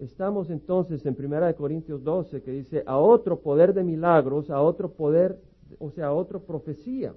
[0.00, 4.90] Estamos entonces en 1 Corintios 12 que dice, a otro poder de milagros, a otro
[4.90, 5.38] poder,
[5.78, 7.12] o sea, a otro profecía.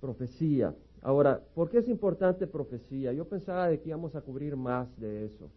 [0.00, 0.74] Profecía.
[1.02, 3.12] Ahora, ¿por qué es importante profecía?
[3.12, 5.48] Yo pensaba de que íbamos a cubrir más de eso.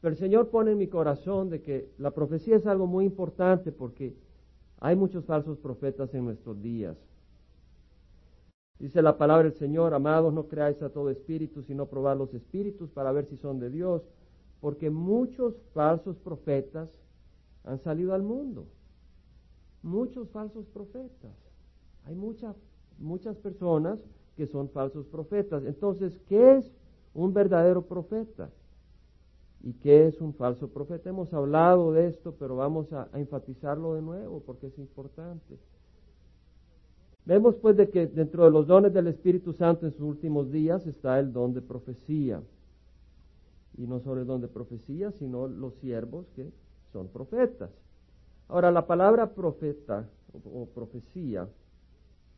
[0.00, 3.70] Pero el Señor pone en mi corazón de que la profecía es algo muy importante
[3.70, 4.14] porque
[4.80, 6.96] hay muchos falsos profetas en nuestros días.
[8.78, 12.90] Dice la palabra del Señor, amados, no creáis a todo espíritu, sino probad los espíritus
[12.90, 14.02] para ver si son de Dios,
[14.62, 16.88] porque muchos falsos profetas
[17.64, 18.68] han salido al mundo.
[19.82, 21.32] Muchos falsos profetas.
[22.04, 22.54] Hay muchas,
[23.38, 23.98] personas
[24.36, 25.64] que son falsos profetas.
[25.64, 26.72] Entonces, ¿qué es
[27.12, 28.50] un verdadero profeta?
[29.64, 31.10] ¿Y qué es un falso profeta?
[31.10, 35.58] Hemos hablado de esto, pero vamos a, a enfatizarlo de nuevo porque es importante.
[37.24, 40.86] Vemos pues de que dentro de los dones del Espíritu Santo en sus últimos días
[40.86, 42.40] está el don de profecía
[43.76, 46.50] y no solo el don de profecía, sino los siervos que
[46.92, 47.70] son profetas.
[48.48, 50.08] Ahora, la palabra profeta
[50.44, 51.48] o, profecía,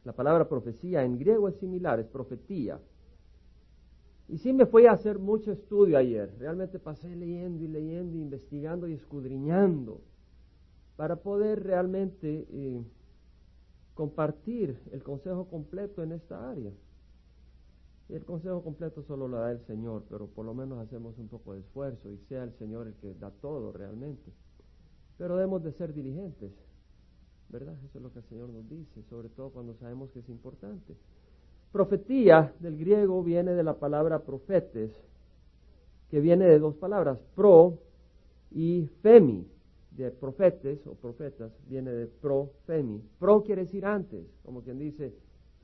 [0.05, 2.78] la palabra profecía en griego es similar, es profetía.
[4.28, 8.88] Y sí me fui a hacer mucho estudio ayer, realmente pasé leyendo y leyendo, investigando
[8.88, 10.00] y escudriñando
[10.96, 12.82] para poder realmente eh,
[13.94, 16.70] compartir el consejo completo en esta área.
[18.08, 21.28] Y el consejo completo solo lo da el Señor, pero por lo menos hacemos un
[21.28, 24.30] poco de esfuerzo y sea el Señor el que da todo realmente.
[25.16, 26.52] Pero debemos de ser diligentes,
[27.48, 27.77] ¿verdad?
[27.84, 30.94] Eso es lo que el Señor nos dice, sobre todo cuando sabemos que es importante.
[31.72, 34.92] Profetía del griego viene de la palabra profetes,
[36.11, 37.78] que viene de dos palabras, pro
[38.50, 39.48] y femi,
[39.92, 43.02] de profetes o profetas, viene de pro, femi.
[43.18, 45.14] Pro quiere decir antes, como quien dice,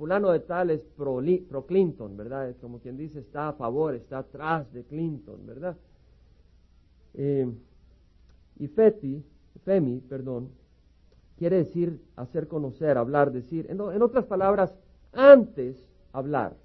[0.01, 1.21] fulano de tal es pro,
[1.67, 2.49] Clinton, ¿verdad?
[2.49, 5.77] Es como quien dice está a favor, está atrás de Clinton, ¿verdad?
[7.13, 7.47] Eh,
[8.59, 9.23] y Feti,
[9.63, 10.49] Femi, perdón,
[11.37, 14.73] quiere decir hacer conocer, hablar, decir, en, en otras palabras,
[15.13, 15.77] antes
[16.15, 16.57] hablar,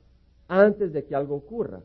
[0.47, 1.81] antes de que algo ocurra.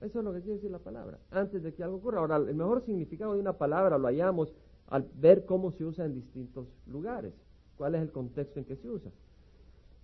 [0.00, 2.20] Eso es lo que quiere decir la palabra, antes de que algo ocurra.
[2.20, 4.54] Ahora, el mejor significado de una palabra lo hallamos
[4.86, 7.34] al ver cómo se usa en distintos lugares,
[7.76, 9.10] cuál es el contexto en que se usa.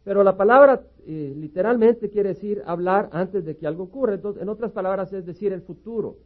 [0.05, 4.15] Pero la palabra eh, literalmente quiere decir hablar antes de que algo ocurra.
[4.15, 6.19] Entonces, en otras palabras, es decir el futuro.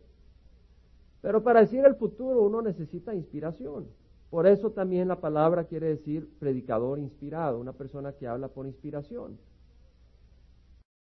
[1.22, 3.86] Pero para decir el futuro uno necesita inspiración.
[4.30, 9.38] Por eso también la palabra quiere decir predicador inspirado, una persona que habla por inspiración.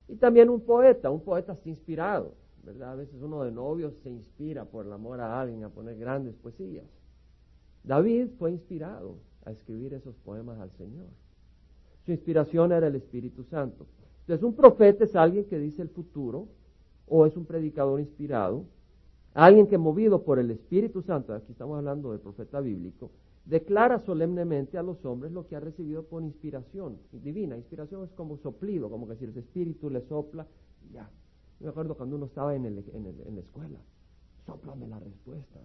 [0.08, 2.92] Y también un poeta, un poeta está inspirado, ¿verdad?
[2.92, 6.36] A veces uno de novios se inspira por el amor a alguien a poner grandes
[6.36, 6.84] poesías.
[7.82, 11.08] David fue inspirado a escribir esos poemas al Señor.
[12.06, 13.84] Su inspiración era el Espíritu Santo.
[14.20, 16.46] Entonces, un profeta es alguien que dice el futuro
[17.08, 18.64] o es un predicador inspirado,
[19.34, 23.10] alguien que movido por el Espíritu Santo, aquí estamos hablando del profeta bíblico,
[23.44, 27.56] declara solemnemente a los hombres lo que ha recibido por inspiración divina.
[27.56, 30.46] Inspiración es como soplido, como que si el Espíritu le sopla,
[30.92, 31.10] ya.
[31.58, 33.80] Me acuerdo cuando uno estaba en, el, en, la escuela,
[34.44, 35.58] soplame la respuesta,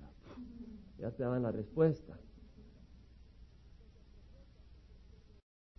[0.97, 2.18] ya te daban la respuesta.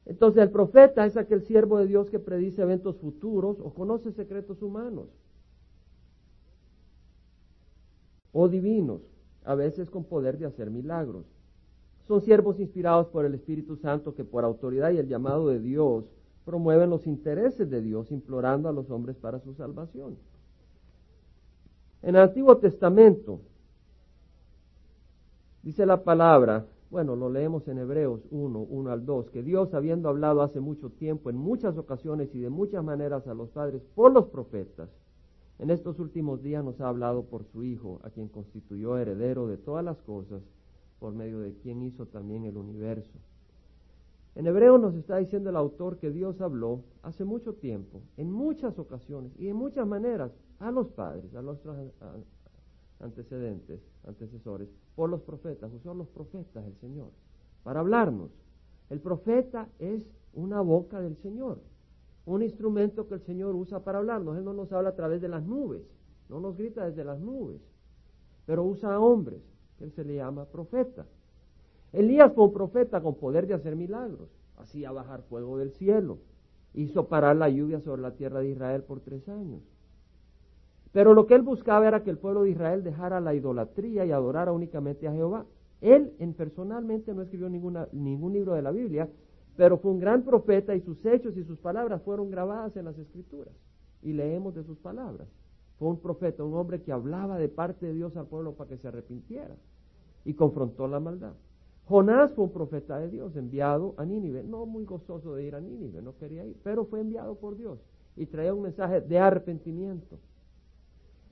[0.05, 4.63] Entonces el profeta es aquel siervo de Dios que predice eventos futuros o conoce secretos
[4.63, 5.09] humanos
[8.33, 9.03] o divinos,
[9.45, 11.27] a veces con poder de hacer milagros.
[12.09, 16.05] Son siervos inspirados por el Espíritu Santo que por autoridad y el llamado de Dios
[16.45, 20.17] promueven los intereses de Dios implorando a los hombres para su salvación.
[22.03, 23.41] En el Antiguo Testamento
[25.63, 30.11] dice la palabra bueno, lo leemos en Hebreos 1, 1 al 2, que Dios, habiendo
[30.11, 34.13] hablado hace mucho tiempo, en muchas ocasiones y de muchas maneras a los padres por
[34.13, 34.91] los profetas,
[35.59, 39.57] en estos últimos días nos ha hablado por su Hijo, a quien constituyó heredero de
[39.57, 40.43] todas las cosas,
[40.99, 43.19] por medio de quien hizo también el universo.
[44.35, 48.79] En Hebreo nos está diciendo el autor que Dios habló hace mucho tiempo, en muchas
[48.79, 51.75] ocasiones y en muchas maneras, a los padres, a nuestros
[53.03, 57.11] antecedentes, antecesores, por los profetas, usó los profetas el Señor,
[57.63, 58.31] para hablarnos.
[58.91, 60.03] El profeta es
[60.33, 61.61] una boca del Señor,
[62.25, 64.37] un instrumento que el Señor usa para hablarnos.
[64.37, 65.83] Él no nos habla a través de las nubes,
[66.29, 67.61] no nos grita desde las nubes,
[68.47, 69.43] pero usa a hombres,
[69.79, 71.07] que él se le llama profeta.
[71.93, 76.19] Elías fue un profeta con poder de hacer milagros, hacía bajar fuego del cielo,
[76.75, 79.61] hizo parar la lluvia sobre la tierra de Israel por tres años.
[80.93, 84.13] Pero lo que él buscaba era que el pueblo de Israel dejara la idolatría y
[84.13, 85.47] adorara únicamente a Jehová.
[85.81, 89.09] Él en personalmente no escribió ninguna, ningún libro de la Biblia,
[89.57, 92.99] pero fue un gran profeta y sus hechos y sus palabras fueron grabadas en las
[92.99, 93.55] escrituras
[94.03, 95.29] y leemos de sus palabras.
[95.79, 98.77] fue un profeta, un hombre que hablaba de parte de Dios al pueblo para que
[98.77, 99.57] se arrepintiera
[100.25, 101.33] y confrontó la maldad.
[101.87, 105.61] Jonás fue un profeta de Dios, enviado a Nínive, no muy gozoso de ir a
[105.61, 107.81] Nínive, no quería ir, pero fue enviado por Dios
[108.17, 110.19] y traía un mensaje de arrepentimiento.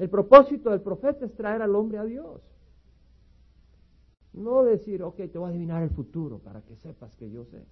[0.00, 2.40] El propósito del profeta es traer al hombre a Dios.
[4.32, 7.62] No decir, ok, te voy a adivinar el futuro para que sepas que yo sé.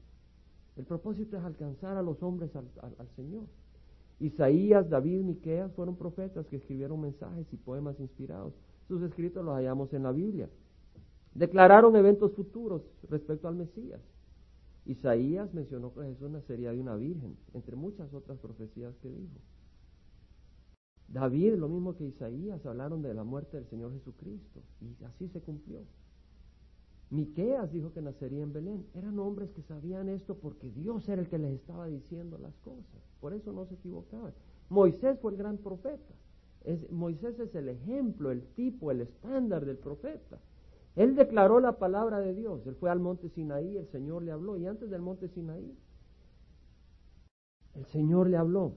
[0.76, 3.44] El propósito es alcanzar a los hombres al, Señor.
[4.20, 8.52] Isaías, David, Miqueas fueron profetas que escribieron mensajes y poemas inspirados.
[8.88, 10.50] Sus escritos los hallamos en la Biblia.
[11.32, 14.02] Declararon eventos futuros respecto al Mesías.
[14.84, 19.38] Isaías mencionó que Jesús nacería de una virgen, entre muchas otras profecías que dijo.
[21.08, 25.40] David, lo mismo que Isaías, hablaron de la muerte del Señor Jesucristo, y así se
[25.40, 25.80] cumplió.
[27.10, 28.86] Miqueas dijo que nacería en Belén.
[28.94, 33.00] Eran hombres que sabían esto porque Dios era el que les estaba diciendo las cosas.
[33.20, 34.34] Por eso no se equivocaban.
[34.68, 36.14] Moisés fue el gran profeta.
[36.90, 40.38] Moisés es el ejemplo, el tipo, el estándar del profeta.
[40.96, 42.66] Él declaró la palabra de Dios.
[42.66, 44.58] Él fue al monte Sinaí, el Señor le habló.
[44.58, 45.74] Y antes del monte Sinaí,
[47.74, 48.74] el Señor le habló.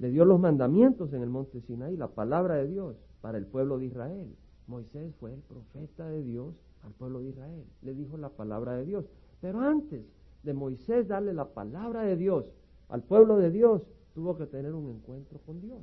[0.00, 3.78] Le dio los mandamientos en el monte Sinaí, la palabra de Dios para el pueblo
[3.78, 4.34] de Israel.
[4.66, 7.66] Moisés fue el profeta de Dios al pueblo de Israel.
[7.82, 9.04] Le dijo la palabra de Dios.
[9.42, 10.02] Pero antes
[10.42, 12.46] de Moisés darle la palabra de Dios
[12.88, 13.82] al pueblo de Dios,
[14.14, 15.82] tuvo que tener un encuentro con Dios.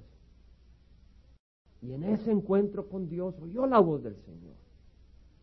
[1.84, 4.56] Y en ese encuentro con Dios oyó la voz del Señor.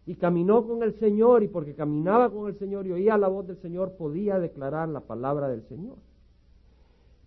[0.05, 3.47] Y caminó con el Señor y porque caminaba con el Señor y oía la voz
[3.47, 5.99] del Señor podía declarar la palabra del Señor.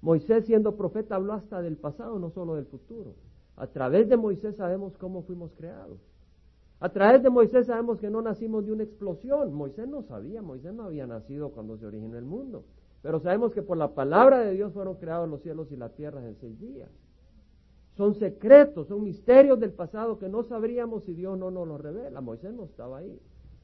[0.01, 3.15] Moisés siendo profeta habló hasta del pasado, no solo del futuro.
[3.55, 5.99] A través de Moisés sabemos cómo fuimos creados.
[6.79, 9.51] A través de Moisés sabemos que no nacimos de una explosión.
[9.53, 12.65] Moisés no sabía, Moisés no había nacido cuando se originó el mundo.
[13.01, 16.23] Pero sabemos que por la palabra de Dios fueron creados los cielos y la tierra
[16.23, 16.89] en seis días.
[17.95, 22.21] Son secretos, son misterios del pasado que no sabríamos si Dios no nos los revela.
[22.21, 23.19] Moisés no estaba ahí.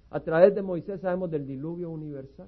[0.09, 2.47] A través de Moisés sabemos del diluvio universal,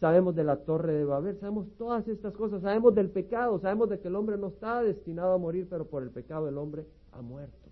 [0.00, 3.98] sabemos de la torre de Babel, sabemos todas estas cosas, sabemos del pecado, sabemos de
[3.98, 7.20] que el hombre no estaba destinado a morir, pero por el pecado el hombre ha
[7.20, 7.68] muerto.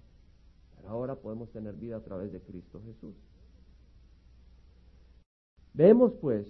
[0.76, 3.14] Pero ahora podemos tener vida a través de Cristo Jesús.
[5.72, 6.46] Vemos pues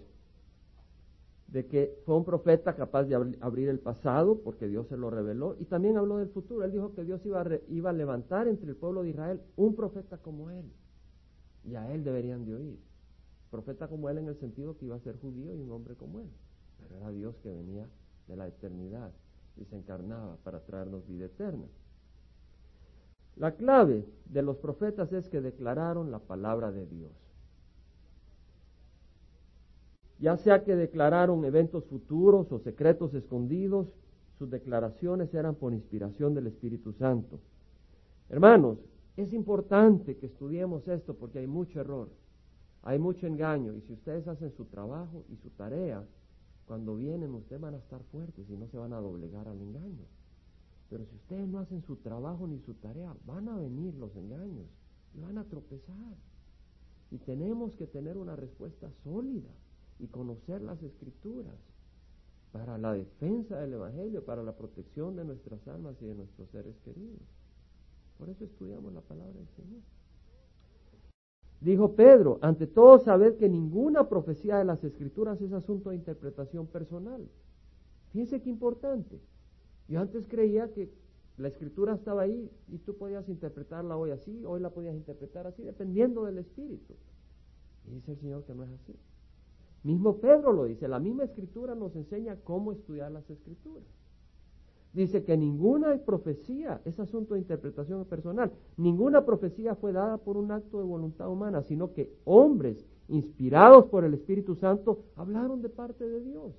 [1.49, 5.57] de que fue un profeta capaz de abrir el pasado porque Dios se lo reveló
[5.59, 6.65] y también habló del futuro.
[6.65, 9.75] Él dijo que Dios iba a, iba a levantar entre el pueblo de Israel un
[9.75, 10.71] profeta como él
[11.65, 12.79] y a él deberían de oír.
[13.51, 16.21] Profeta como él en el sentido que iba a ser judío y un hombre como
[16.21, 16.29] él.
[16.79, 17.89] Pero era Dios que venía
[18.29, 19.13] de la eternidad
[19.57, 21.67] y se encarnaba para traernos vida eterna.
[23.37, 27.13] La clave de los profetas es que declararon la palabra de Dios
[30.19, 33.93] ya sea que declararon eventos futuros o secretos escondidos,
[34.39, 37.41] sus declaraciones eran por inspiración del Espíritu Santo.
[38.29, 38.79] Hermanos,
[39.17, 42.09] es importante que estudiemos esto porque hay mucho error,
[42.87, 46.07] hay mucho engaño y si ustedes hacen su trabajo y su tarea,
[46.67, 50.07] cuando vienen ustedes van a estar fuertes y no se van a doblegar al engaño.
[50.89, 54.69] Pero si ustedes no hacen su trabajo ni su tarea, van a venir los engaños
[55.15, 56.15] y van a tropezar.
[57.11, 59.51] Y tenemos que tener una respuesta sólida
[59.99, 61.57] y conocer las escrituras
[62.53, 66.77] para la defensa del Evangelio, para la protección de nuestras almas y de nuestros seres
[66.85, 67.27] queridos.
[68.17, 69.83] Por eso estudiamos la palabra del Señor.
[71.61, 76.67] Dijo Pedro, ante todo sabed que ninguna profecía de las escrituras es asunto de interpretación
[76.67, 77.27] personal.
[78.13, 79.21] Fíjense qué importante.
[79.89, 80.91] Yo antes creía que
[81.39, 85.63] la escritura estaba ahí y tú podías interpretarla hoy así, hoy la podías interpretar así,
[85.63, 86.95] dependiendo del espíritu.
[87.87, 88.95] Y dice el Señor que no es así.
[89.83, 93.85] Mismo Pedro lo dice, la misma escritura nos enseña cómo estudiar las escrituras.
[94.93, 98.51] Dice que ninguna profecía es asunto de interpretación personal.
[98.77, 104.05] Ninguna profecía fue dada por un acto de voluntad humana, sino que hombres inspirados por
[104.05, 106.55] el Espíritu Santo hablaron de parte de Dios.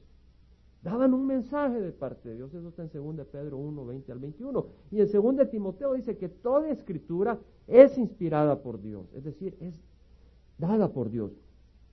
[0.83, 2.53] Daban un mensaje de parte de Dios.
[2.53, 4.65] Eso está en 2 Pedro 1, 20 al 21.
[4.91, 9.05] Y en 2 Timoteo dice que toda escritura es inspirada por Dios.
[9.15, 9.81] Es decir, es
[10.57, 11.31] dada por Dios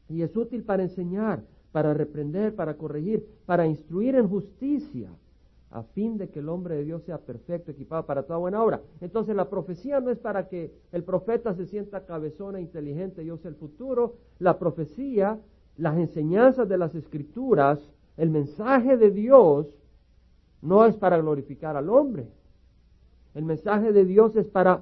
[0.08, 5.10] y es útil para enseñar, para reprender, para corregir, para instruir en justicia,
[5.74, 8.80] a fin de que el hombre de Dios sea perfecto, equipado para toda buena obra.
[9.00, 13.48] Entonces la profecía no es para que el profeta se sienta cabezona, inteligente, yo sé
[13.48, 14.14] el futuro.
[14.38, 15.40] La profecía,
[15.76, 17.80] las enseñanzas de las escrituras,
[18.16, 19.66] el mensaje de Dios,
[20.62, 22.28] no es para glorificar al hombre.
[23.34, 24.80] El mensaje de Dios es para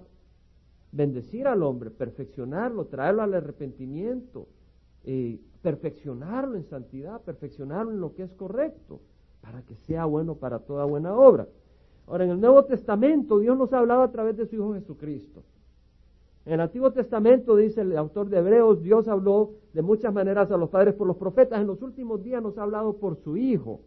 [0.93, 4.47] bendecir al hombre, perfeccionarlo, traerlo al arrepentimiento,
[5.05, 9.01] eh, perfeccionarlo en santidad, perfeccionarlo en lo que es correcto,
[9.43, 11.47] para que sea bueno para toda buena obra.
[12.07, 15.43] Ahora, en el Nuevo Testamento Dios nos ha hablado a través de su Hijo Jesucristo.
[16.45, 20.57] En el Antiguo Testamento, dice el autor de Hebreos, Dios habló de muchas maneras a
[20.57, 21.61] los padres por los profetas.
[21.61, 23.81] En los últimos días nos ha hablado por su Hijo,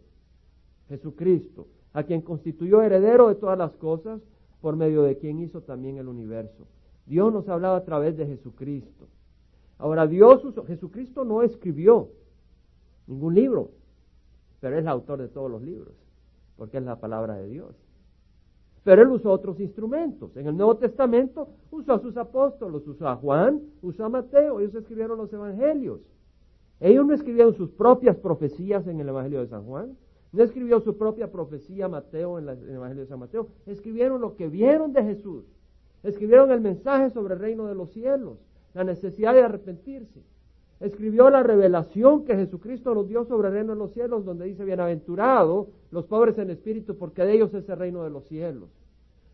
[0.88, 4.22] Jesucristo, a quien constituyó heredero de todas las cosas,
[4.62, 6.66] por medio de quien hizo también el universo.
[7.04, 9.06] Dios nos ha hablado a través de Jesucristo.
[9.78, 12.08] Ahora, Dios, Jesucristo no escribió
[13.06, 13.70] ningún libro,
[14.60, 15.94] pero es el autor de todos los libros,
[16.56, 17.74] porque es la palabra de Dios.
[18.84, 20.36] Pero él usó otros instrumentos.
[20.36, 24.74] En el Nuevo Testamento usó a sus apóstolos, usó a Juan, usó a Mateo, ellos
[24.76, 26.00] escribieron los evangelios.
[26.78, 29.96] Ellos no escribieron sus propias profecías en el Evangelio de San Juan,
[30.32, 34.48] no escribió su propia profecía Mateo en, el Evangelio de San Mateo, escribieron lo que
[34.48, 35.44] vieron de Jesús,
[36.02, 38.38] escribieron el mensaje sobre el reino de los cielos,
[38.74, 40.22] la necesidad de arrepentirse.
[40.78, 44.64] Escribió la revelación que Jesucristo nos dio sobre el reino de los cielos, donde dice,
[44.64, 48.68] bienaventurado los pobres en espíritu, porque de ellos es el reino de los cielos.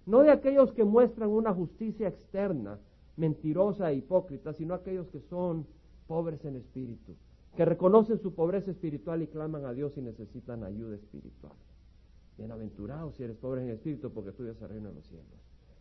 [0.06, 2.78] No de aquellos que muestran una justicia externa,
[3.16, 5.66] mentirosa e hipócrita, sino aquellos que son
[6.06, 7.14] pobres en espíritu,
[7.56, 11.52] que reconocen su pobreza espiritual y claman a Dios y necesitan ayuda espiritual.
[12.38, 15.26] Bienaventurados si eres pobre en espíritu, porque tú eres el reino de los cielos.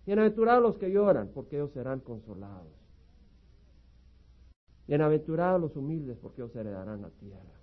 [0.05, 2.80] Bienaventurados los que lloran, porque ellos serán consolados.
[4.91, 7.53] Bienaventurados los humildes, porque ellos heredarán la tierra.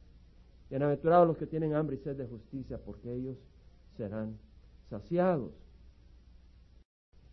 [0.71, 3.37] Bienaventurados los que tienen hambre y sed de justicia, porque ellos
[3.99, 4.39] serán
[4.89, 5.53] saciados.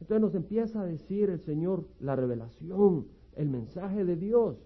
[0.02, 4.58] Entonces nos empieza a decir el Señor la revelación, el mensaje de Dios.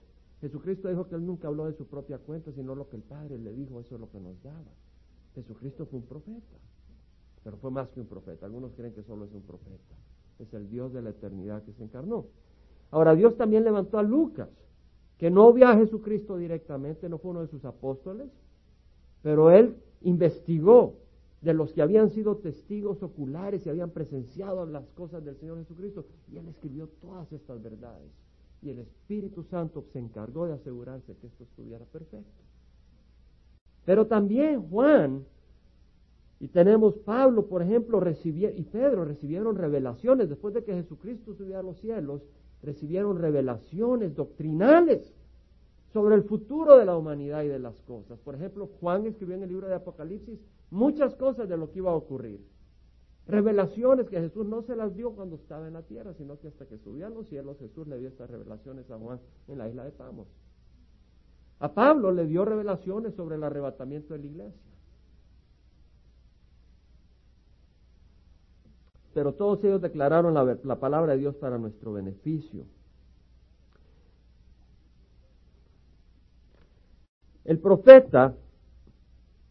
[0.41, 3.37] Jesucristo dijo que Él nunca habló de su propia cuenta, sino lo que el Padre
[3.37, 4.73] le dijo, eso es lo que nos daba.
[5.35, 6.57] Jesucristo fue un profeta,
[7.43, 8.47] pero fue más que un profeta.
[8.47, 9.95] Algunos creen que solo es un profeta.
[10.39, 12.25] Es el Dios de la eternidad que se encarnó.
[12.89, 14.49] Ahora, Dios también levantó a Lucas
[15.19, 18.29] que no vio a Jesucristo directamente, no fue uno de sus apóstoles,
[19.21, 20.95] pero él investigó
[21.41, 26.05] de los que habían sido testigos oculares y habían presenciado las cosas del Señor Jesucristo,
[26.31, 28.09] y él escribió todas estas verdades.
[28.61, 32.41] Y el Espíritu Santo se encargó de asegurarse que esto estuviera perfecto.
[33.85, 35.25] Pero también Juan,
[36.39, 41.63] y tenemos Pablo, por ejemplo, y Pedro recibieron revelaciones después de que Jesucristo subió a
[41.63, 42.21] los cielos
[42.61, 45.13] recibieron revelaciones doctrinales
[45.93, 48.19] sobre el futuro de la humanidad y de las cosas.
[48.19, 50.39] Por ejemplo, Juan escribió en el libro de Apocalipsis
[50.69, 52.45] muchas cosas de lo que iba a ocurrir.
[53.27, 56.65] Revelaciones que Jesús no se las dio cuando estaba en la tierra, sino que hasta
[56.65, 59.83] que subió a los cielos Jesús le dio estas revelaciones a Juan en la isla
[59.83, 60.27] de Pamos.
[61.59, 64.68] A Pablo le dio revelaciones sobre el arrebatamiento de la iglesia.
[69.19, 72.63] Pero todos ellos declararon la, palabra de Dios para nuestro beneficio.
[77.43, 78.33] El profeta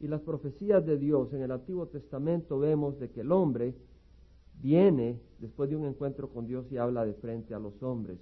[0.01, 3.75] y las profecías de Dios en el Antiguo Testamento vemos de que el hombre
[4.63, 8.19] viene después de un encuentro con Dios y habla de frente a los hombres,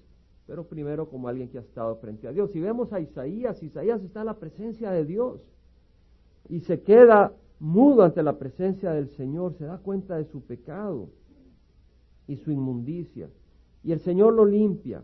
[0.48, 2.50] pero primero como alguien que ha estado frente a Dios.
[2.50, 5.40] Si vemos a Isaías, Isaías está en la presencia de Dios
[6.48, 11.08] y se queda mudo ante la presencia del Señor, se da cuenta de su pecado
[12.26, 13.28] y su inmundicia.
[13.82, 15.02] Y el Señor lo limpia.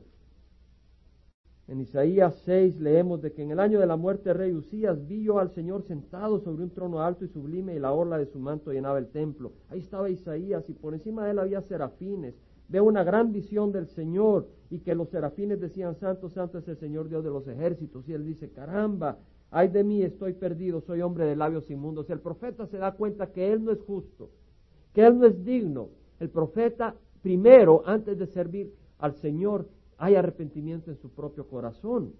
[1.68, 5.06] En Isaías 6 leemos de que en el año de la muerte del rey Usías
[5.06, 8.26] vi yo al Señor sentado sobre un trono alto y sublime y la orla de
[8.26, 9.52] su manto llenaba el templo.
[9.68, 12.34] Ahí estaba Isaías y por encima de él había serafines.
[12.68, 16.76] Veo una gran visión del Señor y que los serafines decían, Santo, Santo es el
[16.78, 18.08] Señor Dios de los ejércitos.
[18.08, 19.18] Y él dice, caramba,
[19.50, 22.10] ay de mí, estoy perdido, soy hombre de labios inmundos.
[22.10, 24.30] El profeta se da cuenta que él no es justo,
[24.92, 25.90] que él no es digno.
[26.18, 29.66] El profeta primero, antes de servir al Señor,
[29.98, 32.12] hay arrepentimiento en su propio corazón.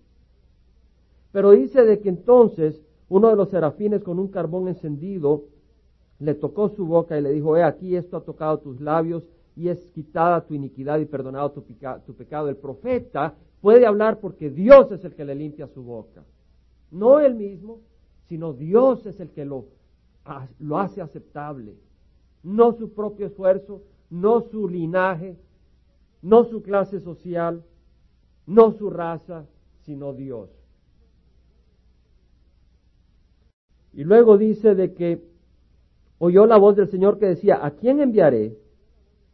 [1.32, 5.44] Pero dice de que entonces uno de los serafines con un carbón encendido
[6.18, 9.25] le tocó su boca y le dijo, he aquí esto ha tocado tus labios
[9.56, 11.62] y es quitada tu iniquidad y perdonado tu,
[12.06, 12.49] tu pecado.
[12.49, 16.23] El profeta puede hablar porque Dios es el que le limpia su boca.
[16.90, 17.80] No él mismo,
[18.28, 19.66] sino Dios es el que lo,
[20.61, 21.75] lo hace aceptable.
[22.42, 23.82] No su propio esfuerzo,
[24.12, 25.38] no su linaje,
[26.21, 27.64] no su clase social,
[28.47, 29.47] no su raza,
[29.81, 30.50] sino Dios.
[33.95, 35.25] Y luego dice de que
[36.19, 38.59] oyó la voz del Señor que decía, ¿a quién enviaré?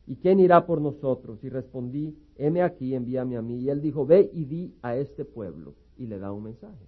[0.06, 1.42] ¿Y quién irá por nosotros?
[1.42, 3.58] Y respondí, heme aquí, envíame a mí.
[3.58, 5.74] Y él dijo, ve y di a este pueblo.
[5.96, 6.86] Y le da un mensaje.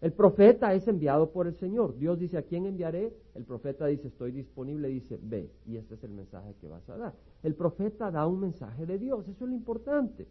[0.00, 1.96] El profeta es enviado por el Señor.
[1.98, 3.12] Dios dice, ¿a quién enviaré?
[3.34, 5.50] El profeta dice, estoy disponible, dice, ve.
[5.66, 7.14] Y este es el mensaje que vas a dar.
[7.42, 10.28] El profeta da un mensaje de Dios, eso es lo importante.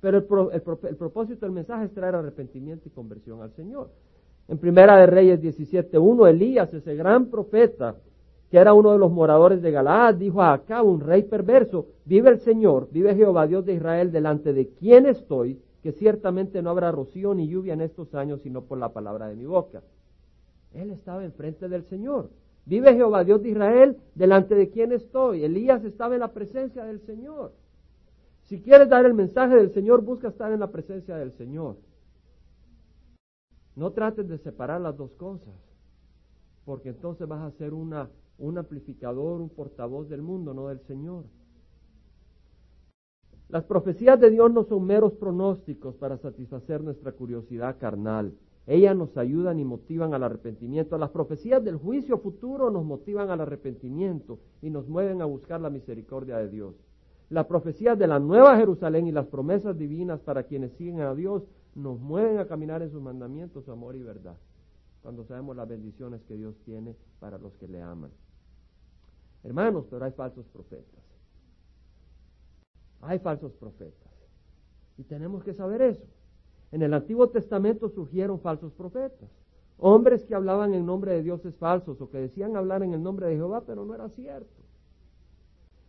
[0.00, 0.18] Pero
[0.52, 0.62] el,
[0.96, 3.90] propósito del mensaje es traer arrepentimiento y conversión al Señor.
[4.48, 7.96] En Primera de Reyes 17.1, Elías, ese gran profeta,
[8.50, 12.30] que era uno de los moradores de Galaad, dijo a Acab, un rey perverso, vive
[12.30, 16.92] el Señor, vive Jehová Dios de Israel, delante de quien estoy, que ciertamente no habrá
[16.92, 19.82] rocío ni lluvia en estos años, sino por la palabra de mi boca.
[20.74, 22.30] Él estaba enfrente del Señor.
[22.66, 25.44] Vive Jehová Dios de Israel, delante de quien estoy.
[25.44, 27.52] Elías estaba en la presencia del Señor.
[28.44, 31.76] Si quieres dar el mensaje del Señor, busca estar en la presencia del Señor.
[33.76, 35.54] No trates de separar las dos cosas,
[36.64, 41.24] porque entonces vas a ser una, un amplificador, un portavoz del mundo, no del Señor.
[43.50, 48.32] Las profecías de Dios no son meros pronósticos para satisfacer nuestra curiosidad carnal.
[48.68, 50.96] Ellas nos ayudan y motivan al arrepentimiento.
[50.96, 55.68] Las profecías del juicio futuro nos motivan al arrepentimiento y nos mueven a buscar la
[55.68, 56.76] misericordia de Dios.
[57.28, 61.42] Las profecías de la Nueva Jerusalén y las promesas divinas para quienes siguen a Dios
[61.74, 64.36] nos mueven a caminar en sus mandamientos, amor y verdad,
[65.02, 68.12] cuando sabemos las bendiciones que Dios tiene para los que le aman.
[69.42, 70.99] Hermanos, pero hay falsos profetas.
[73.02, 74.10] Hay falsos profetas.
[74.98, 76.04] Y tenemos que saber eso.
[76.72, 79.28] En el Antiguo Testamento surgieron falsos profetas.
[79.78, 83.26] Hombres que hablaban en nombre de dioses falsos o que decían hablar en el nombre
[83.26, 84.60] de Jehová, pero no era cierto.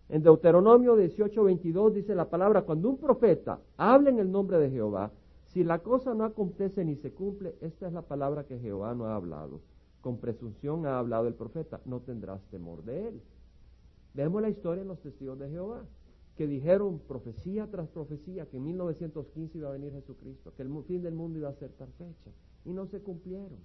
[0.07, 5.11] En Deuteronomio 18:22 dice la palabra, cuando un profeta habla en el nombre de Jehová,
[5.47, 9.05] si la cosa no acontece ni se cumple, esta es la palabra que Jehová no
[9.05, 9.59] ha hablado.
[9.99, 13.21] Con presunción ha hablado el profeta, no tendrás temor de él.
[14.13, 15.83] Vemos la historia en los testigos de Jehová
[16.41, 21.03] que dijeron profecía tras profecía que en 1915 iba a venir Jesucristo, que el fin
[21.03, 22.31] del mundo iba a ser tal fecha,
[22.65, 23.59] y no se cumplieron.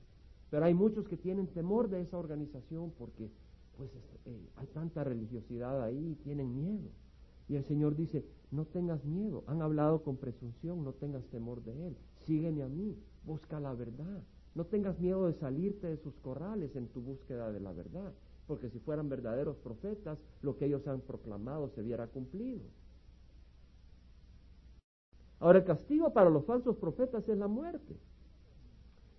[0.51, 3.31] Pero hay muchos que tienen temor de esa organización porque
[3.79, 3.89] pues
[4.27, 6.91] eh, hay tanta religiosidad ahí y tienen miedo.
[7.49, 11.87] Y el Señor dice, no tengas miedo, han hablado con presunción, no tengas temor de
[11.87, 14.23] Él, sígueme a mí, busca la verdad,
[14.55, 18.13] no tengas miedo de salirte de sus corrales en tu búsqueda de la verdad
[18.47, 22.63] porque si fueran verdaderos profetas, lo que ellos han proclamado se viera cumplido.
[25.41, 27.97] Ahora, el castigo para los falsos profetas es la muerte.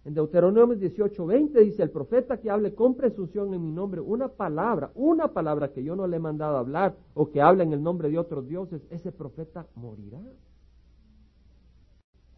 [0.05, 4.89] En Deuteronomio 18:20 dice, el profeta que hable con presunción en mi nombre una palabra,
[4.95, 8.09] una palabra que yo no le he mandado hablar o que hable en el nombre
[8.09, 10.21] de otros dioses, ese profeta morirá.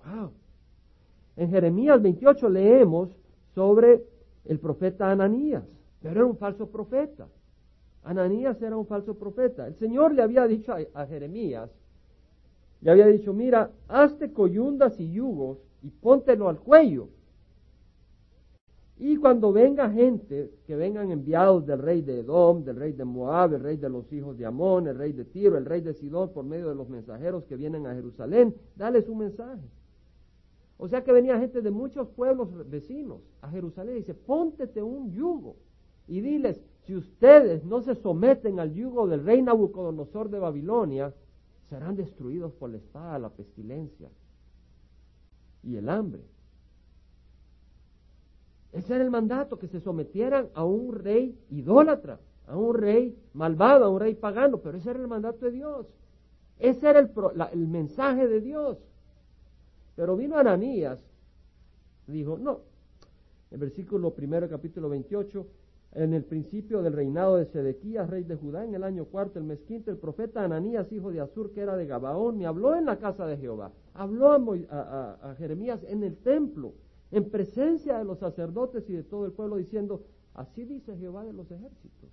[0.03, 0.31] Wow.
[1.35, 3.15] En Jeremías 28 leemos
[3.53, 4.03] sobre
[4.45, 5.63] el profeta Ananías.
[6.01, 7.27] Pero era un falso profeta.
[8.03, 9.67] Ananías era un falso profeta.
[9.67, 11.69] El Señor le había dicho a, Jeremías,
[12.81, 17.09] le había dicho, mira, hazte coyundas y yugos y póntelo al cuello.
[18.97, 23.53] Y cuando venga gente, que vengan enviados del rey de Edom, del rey de Moab,
[23.53, 26.33] el rey de los hijos de Amón, el rey de Tiro, el rey de Sidón,
[26.33, 29.63] por medio de los mensajeros que vienen a Jerusalén, dale su mensaje.
[30.77, 35.11] O sea que venía gente de muchos pueblos vecinos a Jerusalén y dice, póntete un
[35.13, 35.55] yugo
[36.09, 41.13] y diles, si ustedes no se someten al yugo del rey Nabucodonosor de Babilonia,
[41.69, 44.09] serán destruidos por la espada, la pestilencia
[45.63, 46.23] y el hambre.
[48.71, 53.85] Ese era el mandato, que se sometieran a un rey idólatra, a un rey malvado,
[53.85, 55.85] a un rey pagano, pero ese era el mandato de Dios.
[56.57, 57.11] Ese era el,
[57.53, 58.79] el mensaje de Dios.
[59.95, 60.99] Pero vino Ananías,
[62.07, 62.61] dijo, no,
[63.51, 65.45] en versículo primero, capítulo 28,
[65.93, 69.45] en el principio del reinado de Sedequías, rey de Judá, en el año cuarto, el
[69.45, 72.85] mes quinto, el profeta Ananías, hijo de Azur, que era de Gabaón, me habló en
[72.85, 73.71] la casa de Jehová.
[73.95, 74.31] Habló
[74.69, 76.73] a, Jeremías en el templo,
[77.11, 80.03] en presencia de los sacerdotes y de todo el pueblo, diciendo,
[80.35, 82.09] así dice Jehová de los ejércitos.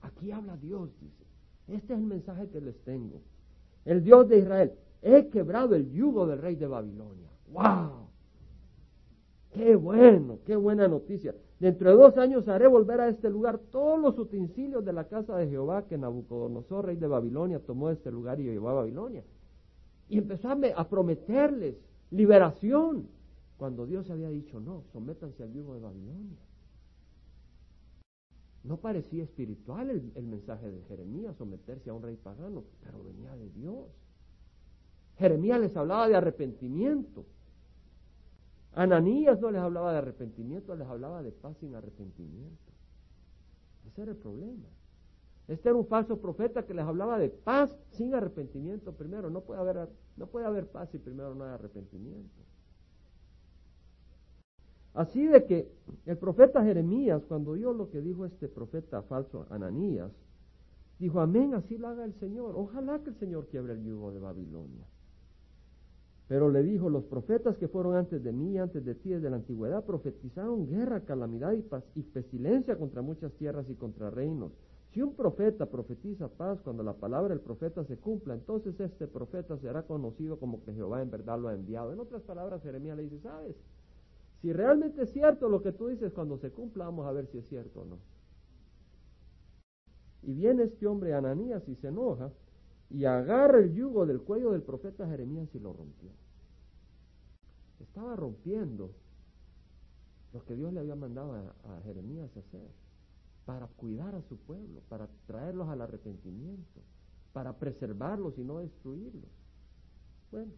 [0.00, 1.24] Aquí habla Dios, dice.
[1.68, 3.20] Este es el mensaje que les tengo.
[3.84, 4.72] El Dios de Israel,
[5.02, 7.28] he quebrado el yugo del rey de Babilonia.
[7.52, 8.08] ¡Wow!
[9.52, 10.38] ¡Qué bueno!
[10.46, 11.34] ¡Qué buena noticia!
[11.60, 15.36] Dentro de dos años haré volver a este lugar todos los utensilios de la casa
[15.36, 19.22] de Jehová que Nabucodonosor, rey de Babilonia, tomó este lugar y llevó a Babilonia.
[20.08, 21.76] Y empezó a, prometerles
[22.10, 23.08] liberación,
[23.56, 26.38] cuando Dios había dicho, no, sométanse al yugo de Babilonia.
[28.64, 33.34] No parecía espiritual el, el, mensaje de Jeremías, someterse a un rey pagano, pero venía
[33.36, 33.86] de Dios.
[35.18, 37.24] Jeremías les hablaba de arrepentimiento.
[38.74, 42.72] Ananías no les hablaba de arrepentimiento, les hablaba de paz sin arrepentimiento.
[43.86, 44.68] Ese era el problema.
[45.46, 49.30] Este era un falso profeta que les hablaba de paz sin arrepentimiento primero.
[49.30, 52.40] No puede haber, no puede haber paz si primero no hay arrepentimiento.
[54.94, 55.70] Así de que
[56.06, 60.12] el profeta Jeremías, cuando oyó lo que dijo este profeta falso Ananías,
[60.98, 62.54] dijo, amén, así lo haga el Señor.
[62.56, 64.86] Ojalá que el Señor quiebre el yugo de Babilonia.
[66.26, 69.36] Pero le dijo, los profetas que fueron antes de mí, antes de ti, desde la
[69.36, 74.52] antigüedad, profetizaron guerra, calamidad y, paz, y pestilencia contra muchas tierras y contra reinos.
[74.92, 79.58] Si un profeta profetiza paz cuando la palabra del profeta se cumpla, entonces este profeta
[79.58, 81.92] será conocido como que Jehová en verdad lo ha enviado.
[81.92, 83.56] En otras palabras, Jeremías le dice, ¿sabes?
[84.40, 87.38] Si realmente es cierto lo que tú dices cuando se cumpla, vamos a ver si
[87.38, 87.98] es cierto o no.
[90.22, 92.30] Y viene este hombre Ananías y se enoja
[92.90, 96.10] y agarra el yugo del cuello del profeta Jeremías y lo rompió.
[97.80, 98.90] Estaba rompiendo
[100.32, 102.68] lo que Dios le había mandado a, Jeremías hacer
[103.46, 106.80] para cuidar a su pueblo, para traerlos al arrepentimiento,
[107.32, 109.30] para preservarlos y no destruirlos.
[110.32, 110.52] Bueno,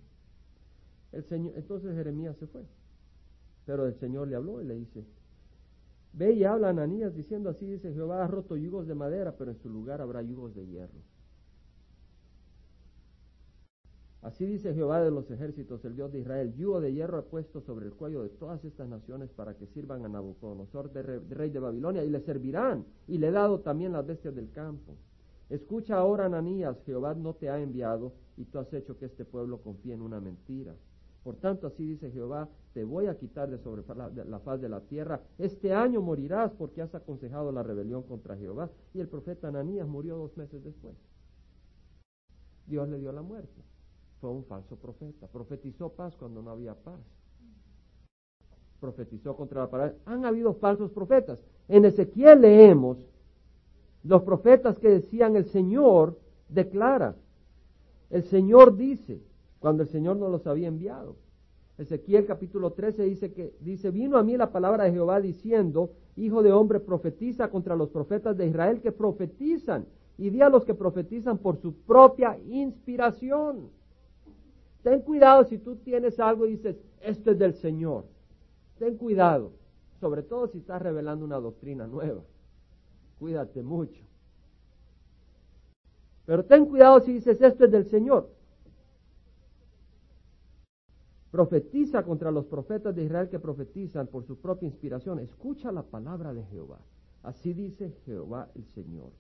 [1.13, 2.65] el Señor, entonces Jeremías se fue,
[3.67, 5.05] pero el Señor le habló y le dice,
[6.13, 9.51] ve y habla a Ananías diciendo así, dice Jehová ha roto yugos de madera, pero
[9.51, 11.01] en su lugar habrá yugos de hierro.
[14.27, 17.61] Así dice Jehová de los ejércitos, el Dios de Israel, yugo de hierro he puesto
[17.61, 21.61] sobre el cuello de todas estas naciones para que sirvan a Nabucodonosor, de rey de
[21.61, 24.97] Babilonia, y le servirán, y le he dado también las bestias del campo.
[25.49, 29.59] Escucha ahora, Ananías, Jehová no te ha enviado, y tú has hecho que este pueblo
[29.63, 30.75] confíe en una mentira.
[31.23, 33.85] Por tanto, así dice Jehová, te voy a quitar de sobre
[34.29, 35.21] la faz de la tierra.
[35.39, 38.71] Este año morirás porque has aconsejado la rebelión contra Jehová.
[38.93, 40.97] Y el profeta Ananías murió dos meses después.
[42.67, 43.76] Dios le dio la muerte
[44.21, 45.27] fue un falso profeta.
[45.27, 47.01] Profetizó paz cuando no había paz.
[48.81, 49.95] Profetizó contra la palabra.
[50.05, 51.39] Han habido falsos profetas.
[51.69, 52.99] En Ezequiel leemos
[54.03, 57.17] los profetas que decían el Señor declara.
[58.11, 59.21] El Señor dice
[59.59, 61.17] cuando el Señor no los había enviado.
[61.79, 66.43] Ezequiel capítulo 13 dice que dice, vino a mí la palabra de Jehová diciendo, hijo
[66.43, 70.75] de hombre, profetiza contra los profetas de Israel que profetizan y di a los que
[70.75, 73.69] profetizan por su propia inspiración.
[74.87, 78.05] Ten cuidado si tú tienes algo y dices, esto es del Señor.
[78.79, 79.51] Ten cuidado,
[79.99, 82.23] sobre todo si estás revelando una doctrina nueva.
[83.19, 84.01] Cuídate mucho.
[86.25, 88.31] Pero ten cuidado si dices, esto es del Señor.
[91.33, 95.19] Profetiza contra los profetas de Israel que profetizan por su propia inspiración.
[95.19, 96.79] Escucha la palabra de Jehová.
[97.25, 99.11] Así dice Jehová el Señor.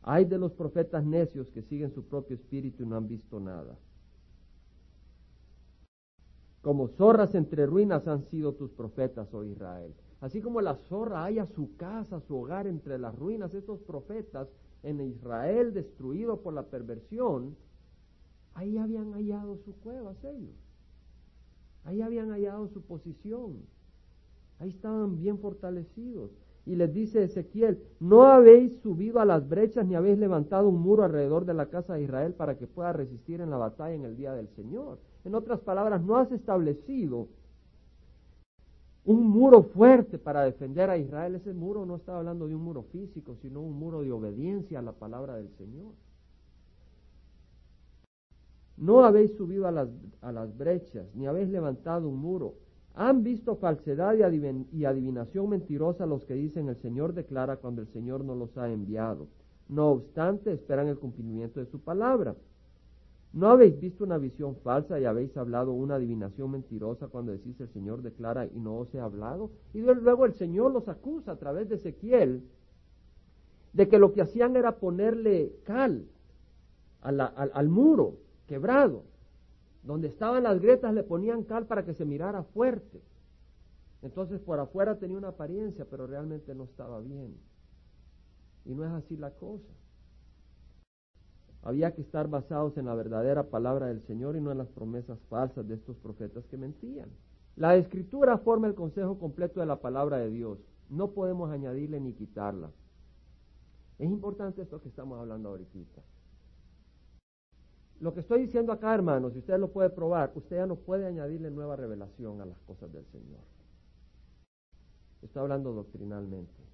[0.00, 3.76] Hay de los profetas necios que siguen su propio espíritu y no han visto nada.
[6.64, 9.92] Como zorras entre ruinas han sido tus profetas, oh Israel.
[10.22, 14.48] Así como la zorra halla su casa, su hogar entre las ruinas, estos profetas
[14.82, 17.54] en Israel destruido por la perversión,
[18.54, 20.54] ahí habían hallado su cueva ellos.
[21.84, 23.58] Ahí habían hallado su posición.
[24.58, 26.30] Ahí estaban bien fortalecidos.
[26.64, 31.04] Y les dice Ezequiel, no habéis subido a las brechas ni habéis levantado un muro
[31.04, 34.16] alrededor de la casa de Israel para que pueda resistir en la batalla en el
[34.16, 34.98] día del Señor.
[35.24, 37.28] En otras palabras, no has establecido
[39.04, 41.34] un muro fuerte para defender a Israel.
[41.34, 44.82] Ese muro no estaba hablando de un muro físico, sino un muro de obediencia a
[44.82, 45.92] la palabra del Señor.
[48.76, 49.88] No habéis subido a las,
[50.20, 52.54] a las brechas, ni habéis levantado un muro.
[52.94, 54.14] Han visto falsedad
[54.72, 58.70] y adivinación mentirosa los que dicen el Señor declara cuando el Señor no los ha
[58.70, 59.26] enviado.
[59.68, 62.34] No obstante, esperan el cumplimiento de su palabra.
[63.34, 67.68] ¿No habéis visto una visión falsa y habéis hablado una adivinación mentirosa cuando decís el
[67.68, 69.50] Señor declara y no os he hablado?
[69.72, 72.44] Y luego el Señor los acusa a través de Ezequiel
[73.72, 76.06] de que lo que hacían era ponerle cal
[77.00, 79.02] al, al muro quebrado.
[79.82, 83.02] Donde estaban las grietas le ponían cal para que se mirara fuerte.
[84.02, 87.36] Entonces por afuera tenía una apariencia, pero realmente no estaba bien.
[88.64, 89.72] Y no es así la cosa.
[91.64, 95.18] Había que estar basados en la verdadera palabra del Señor y no en las promesas
[95.30, 97.08] falsas de estos profetas que mentían.
[97.56, 100.58] La escritura forma el consejo completo de la palabra de Dios.
[100.90, 102.70] No podemos añadirle ni quitarla.
[103.98, 106.02] Es importante esto que estamos hablando ahorita.
[108.00, 111.06] Lo que estoy diciendo acá, hermanos, si usted lo puede probar, usted ya no puede
[111.06, 113.40] añadirle nueva revelación a las cosas del Señor.
[115.22, 116.73] Estoy hablando doctrinalmente.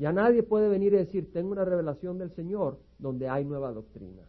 [0.00, 3.70] Y a nadie puede venir y decir, tengo una revelación del Señor donde hay nueva
[3.70, 4.22] doctrina.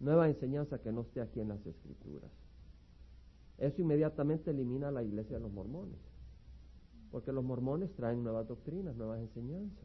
[0.00, 2.30] Nueva enseñanza que no esté aquí en las escrituras.
[3.58, 5.98] Eso inmediatamente elimina a la iglesia de los mormones.
[7.10, 9.84] Porque los mormones traen nuevas doctrinas, nuevas enseñanzas.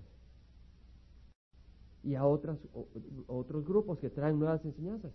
[2.01, 5.11] Y a otros grupos que traen nuevas enseñanzas.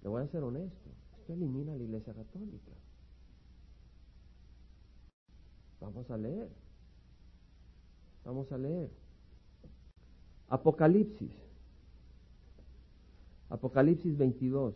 [0.00, 0.90] Le voy a ser honesto.
[1.18, 2.70] Esto elimina a la iglesia católica.
[5.82, 6.48] Vamos a leer.
[8.24, 8.88] Vamos a leer.
[10.48, 11.32] Apocalipsis.
[13.50, 14.74] Apocalipsis 22.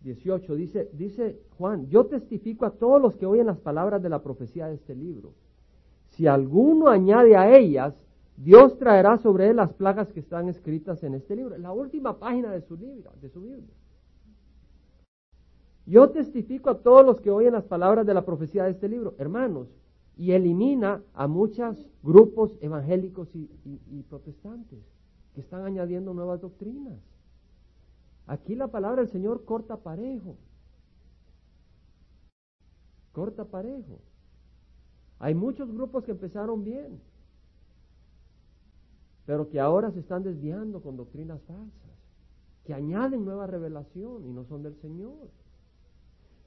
[0.00, 4.22] 18 dice, dice Juan, yo testifico a todos los que oyen las palabras de la
[4.22, 5.32] profecía de este libro.
[6.10, 7.94] Si alguno añade a ellas,
[8.36, 12.52] Dios traerá sobre él las plagas que están escritas en este libro, la última página
[12.52, 13.74] de su libro, de su Biblia.
[15.86, 19.14] Yo testifico a todos los que oyen las palabras de la profecía de este libro,
[19.18, 19.68] hermanos,
[20.16, 24.80] y elimina a muchos grupos evangélicos y, y protestantes
[25.34, 26.98] que están añadiendo nuevas doctrinas.
[28.26, 30.36] Aquí la palabra del Señor corta parejo.
[33.12, 34.00] Corta parejo.
[35.18, 37.00] Hay muchos grupos que empezaron bien,
[39.24, 41.96] pero que ahora se están desviando con doctrinas falsas,
[42.64, 45.30] que añaden nueva revelación y no son del Señor.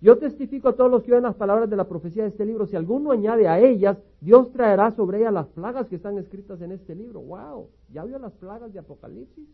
[0.01, 2.65] Yo testifico a todos los que oyen las palabras de la profecía de este libro,
[2.65, 6.71] si alguno añade a ellas, Dios traerá sobre ellas las plagas que están escritas en
[6.71, 7.19] este libro.
[7.19, 7.67] ¡Wow!
[7.91, 9.47] ¿Ya vio las plagas de Apocalipsis?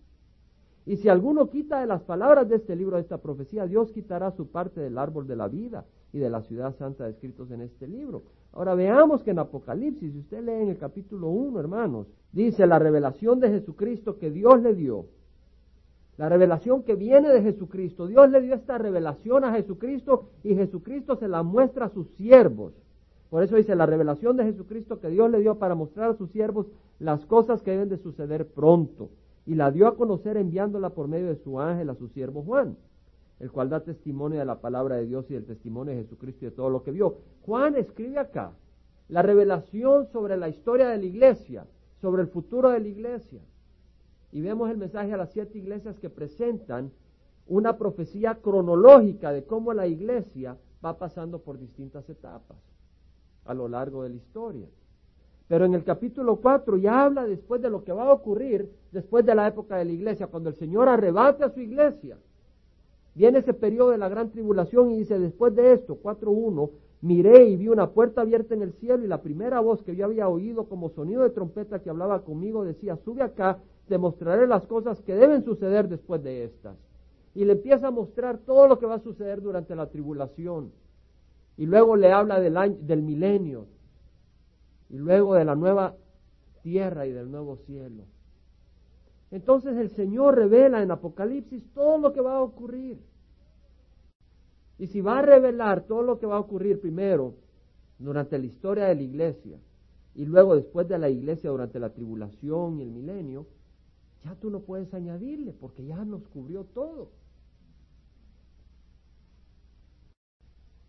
[0.85, 4.29] Y si alguno quita de las palabras de este libro, de esta profecía, Dios quitará
[4.31, 7.87] su parte del árbol de la vida y de la ciudad santa escritos en este
[7.87, 8.21] libro.
[8.53, 12.77] Ahora veamos que en Apocalipsis, si usted lee en el capítulo 1, hermanos, dice la
[12.77, 15.07] revelación de Jesucristo que Dios le dio.
[16.17, 18.07] La revelación que viene de Jesucristo.
[18.07, 22.73] Dios le dio esta revelación a Jesucristo y Jesucristo se la muestra a sus siervos.
[23.29, 26.29] Por eso dice la revelación de Jesucristo que Dios le dio para mostrar a sus
[26.31, 26.67] siervos
[26.99, 29.09] las cosas que deben de suceder pronto
[29.45, 32.77] y la dio a conocer enviándola por medio de su ángel a su siervo Juan,
[33.39, 36.49] el cual da testimonio de la palabra de Dios y del testimonio de Jesucristo y
[36.49, 37.17] de todo lo que vio.
[37.45, 38.53] Juan escribe acá
[39.09, 41.65] la revelación sobre la historia de la iglesia,
[42.01, 43.41] sobre el futuro de la iglesia.
[44.35, 46.91] Y vemos el mensaje a las siete iglesias que presentan
[47.47, 52.57] una profecía cronológica de cómo la iglesia va pasando por distintas etapas
[53.45, 54.67] a lo largo de la historia.
[55.47, 59.25] Pero en el capítulo 4 ya habla después de lo que va a ocurrir después
[59.25, 62.17] de la época de la iglesia, cuando el Señor arrebate a su iglesia.
[63.13, 67.55] Viene ese periodo de la gran tribulación y dice, después de esto, 4.1, miré y
[67.55, 70.65] vi una puerta abierta en el cielo y la primera voz que yo había oído
[70.65, 75.15] como sonido de trompeta que hablaba conmigo decía, sube acá, te mostraré las cosas que
[75.15, 76.77] deben suceder después de estas.
[77.33, 80.71] Y le empieza a mostrar todo lo que va a suceder durante la tribulación.
[81.57, 83.67] Y luego le habla del, año, del milenio,
[84.89, 85.95] y luego de la nueva
[86.61, 88.03] tierra y del nuevo cielo.
[89.31, 92.99] Entonces el Señor revela en Apocalipsis todo lo que va a ocurrir.
[94.77, 97.35] Y si va a revelar todo lo que va a ocurrir primero
[97.97, 99.57] durante la historia de la iglesia
[100.15, 103.45] y luego después de la iglesia durante la tribulación y el milenio,
[104.25, 107.11] ya tú no puedes añadirle porque ya nos cubrió todo.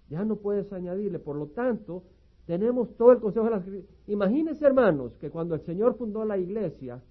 [0.08, 1.18] Ya no puedes añadirle.
[1.18, 2.02] Por lo tanto,
[2.46, 3.64] tenemos todo el consejo de las
[4.06, 7.02] Imagínense, hermanos, que cuando el Señor fundó la iglesia,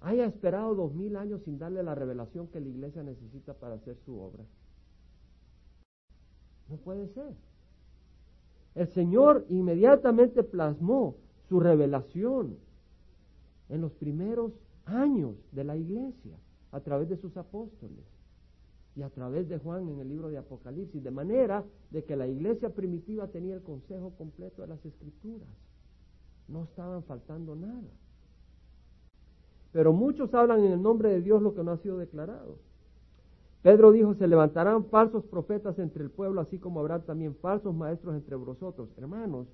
[0.00, 3.96] haya esperado dos mil años sin darle la revelación que la iglesia necesita para hacer
[4.04, 4.44] su obra.
[6.68, 7.32] No puede ser.
[8.74, 11.14] El Señor inmediatamente plasmó
[11.48, 12.56] su revelación
[13.68, 14.52] en los primeros
[14.86, 16.36] años de la iglesia
[16.72, 18.04] a través de sus apóstoles
[18.96, 22.28] y a través de Juan en el libro de Apocalipsis, de manera de que la
[22.28, 25.48] iglesia primitiva tenía el consejo completo de las escrituras.
[26.48, 27.90] No estaban faltando nada.
[29.72, 32.58] Pero muchos hablan en el nombre de Dios lo que no ha sido declarado.
[33.62, 38.14] Pedro dijo, se levantarán falsos profetas entre el pueblo, así como habrá también falsos maestros
[38.14, 38.90] entre vosotros.
[38.98, 39.48] Hermanos,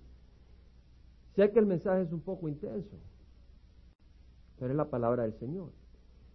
[1.37, 2.97] sé que el mensaje es un poco intenso,
[4.61, 5.71] pero es la palabra del Señor.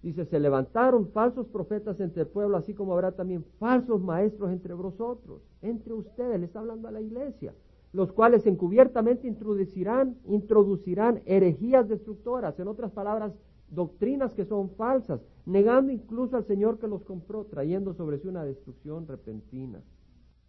[0.02, 4.74] Dice, se levantaron falsos profetas entre el pueblo, así como habrá también falsos maestros entre
[4.74, 7.54] vosotros, entre ustedes, le está hablando a la iglesia,
[7.94, 13.32] los cuales encubiertamente introducirán, introducirán herejías destructoras, en otras palabras,
[13.70, 18.44] doctrinas que son falsas, negando incluso al Señor que los compró, trayendo sobre sí una
[18.44, 19.82] destrucción repentina.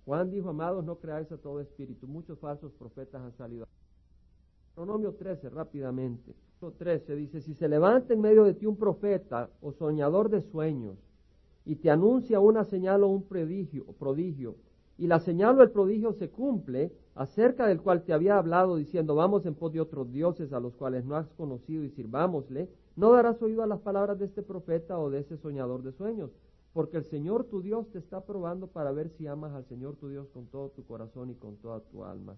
[0.04, 3.66] Juan dijo, amados, no creáis a todo espíritu, muchos falsos profetas han salido.
[4.76, 6.34] Deuteronomio 13, rápidamente.
[6.60, 10.96] 13 dice, si se levanta en medio de ti un profeta o soñador de sueños
[11.64, 14.56] y te anuncia una señal o un prodigio, prodigio
[14.98, 19.14] y la señal o el prodigio se cumple, acerca del cual te había hablado diciendo,
[19.14, 23.12] vamos en pos de otros dioses a los cuales no has conocido y sirvámosle, no
[23.12, 26.30] darás oído a las palabras de este profeta o de ese soñador de sueños,
[26.72, 30.08] porque el Señor tu Dios te está probando para ver si amas al Señor tu
[30.08, 32.36] Dios con todo tu corazón y con toda tu alma.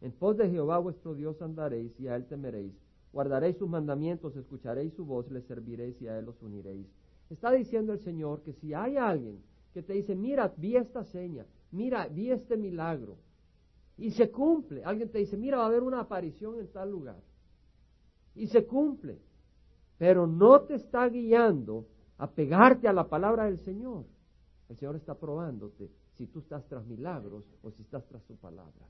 [0.00, 4.94] En pos de Jehová vuestro Dios andaréis y a él temeréis Guardaréis sus mandamientos, escucharéis
[4.94, 6.86] su voz, le serviréis y a él los uniréis.
[7.28, 9.42] Está diciendo el Señor que si hay alguien
[9.72, 13.16] que te dice, mira, vi esta seña, mira, vi este milagro,
[13.96, 17.20] y se cumple, alguien te dice, mira, va a haber una aparición en tal lugar,
[18.34, 19.18] y se cumple,
[19.98, 21.86] pero no te está guiando
[22.18, 24.04] a pegarte a la palabra del Señor,
[24.68, 28.86] el Señor está probándote si tú estás tras milagros o si estás tras su palabra.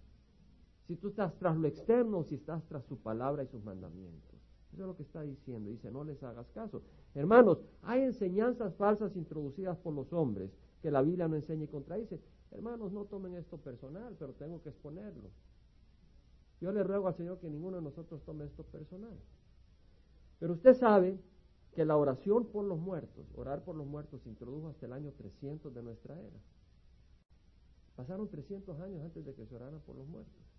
[0.90, 4.34] Si tú estás tras lo externo si estás tras su palabra y sus mandamientos.
[4.72, 5.70] Eso es lo que está diciendo.
[5.70, 6.82] Dice, no les hagas caso.
[7.14, 10.50] Hermanos, hay enseñanzas falsas introducidas por los hombres
[10.82, 12.18] que la Biblia no enseña y contradice.
[12.50, 15.30] Hermanos, no tomen esto personal, pero tengo que exponerlo.
[16.60, 19.16] Yo le ruego al Señor que ninguno de nosotros tome esto personal.
[20.40, 21.20] Pero usted sabe
[21.70, 25.12] que la oración por los muertos, orar por los muertos, se introdujo hasta el año
[25.12, 26.40] 300 de nuestra era.
[27.94, 30.49] Pasaron 300 años antes de que se orara por los muertos,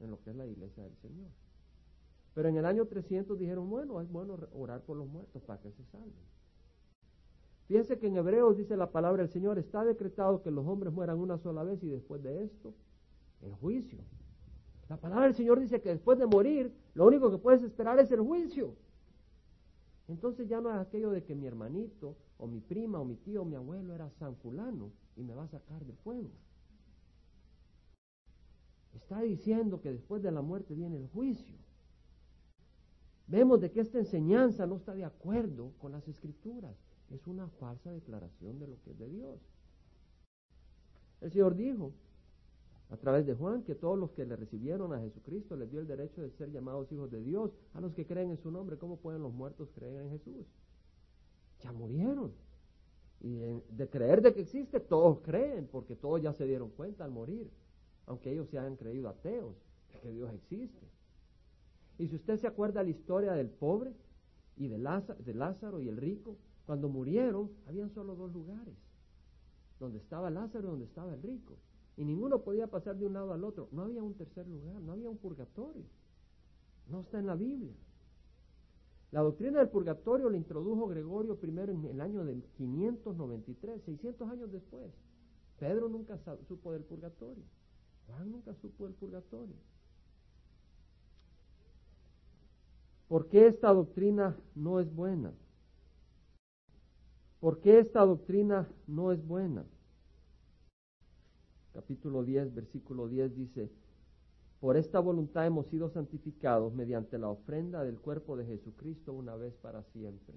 [0.00, 1.30] en lo que es la iglesia del Señor.
[2.34, 5.72] Pero en el año 300 dijeron, bueno, es bueno orar por los muertos para que
[5.72, 6.12] se salven.
[7.66, 11.18] Fíjense que en Hebreos dice la palabra del Señor, está decretado que los hombres mueran
[11.18, 12.74] una sola vez y después de esto,
[13.42, 13.98] el juicio.
[14.88, 18.10] La palabra del Señor dice que después de morir, lo único que puedes esperar es
[18.12, 18.76] el juicio.
[20.06, 23.42] Entonces ya no es aquello de que mi hermanito, o mi prima, o mi tío,
[23.42, 26.30] o mi abuelo era San Fulano y me va a sacar del fuego.
[28.96, 31.54] Está diciendo que después de la muerte viene el juicio.
[33.26, 36.74] Vemos de que esta enseñanza no está de acuerdo con las escrituras.
[37.10, 39.38] Es una falsa declaración de lo que es de Dios.
[41.20, 41.92] El Señor dijo,
[42.90, 45.86] a través de Juan, que todos los que le recibieron a Jesucristo les dio el
[45.86, 48.78] derecho de ser llamados hijos de Dios, a los que creen en su nombre.
[48.78, 50.46] ¿Cómo pueden los muertos creer en Jesús?
[51.60, 52.32] Ya murieron.
[53.20, 57.10] Y de creer de que existe, todos creen, porque todos ya se dieron cuenta al
[57.10, 57.50] morir,
[58.06, 59.54] aunque ellos se hayan creído ateos,
[60.02, 60.86] que Dios existe.
[61.98, 63.92] Y si usted se acuerda la historia del pobre
[64.56, 68.74] y de Lázaro, de Lázaro y el rico, cuando murieron, habían solo dos lugares,
[69.78, 71.56] donde estaba Lázaro y donde estaba el rico
[71.96, 73.68] y ninguno podía pasar de un lado al otro.
[73.72, 75.84] No había un tercer lugar, no había un purgatorio.
[76.88, 77.72] No está en la Biblia.
[79.12, 84.52] La doctrina del purgatorio la introdujo Gregorio I en el año de 593, 600 años
[84.52, 84.92] después.
[85.58, 87.44] Pedro nunca supo del purgatorio.
[88.06, 89.56] Juan nunca supo del purgatorio.
[93.08, 95.32] ¿Por qué esta doctrina no es buena?
[97.40, 99.64] ¿Por qué esta doctrina no es buena?
[101.76, 103.70] capítulo 10, versículo 10 dice,
[104.60, 109.54] por esta voluntad hemos sido santificados mediante la ofrenda del cuerpo de Jesucristo una vez
[109.56, 110.34] para siempre.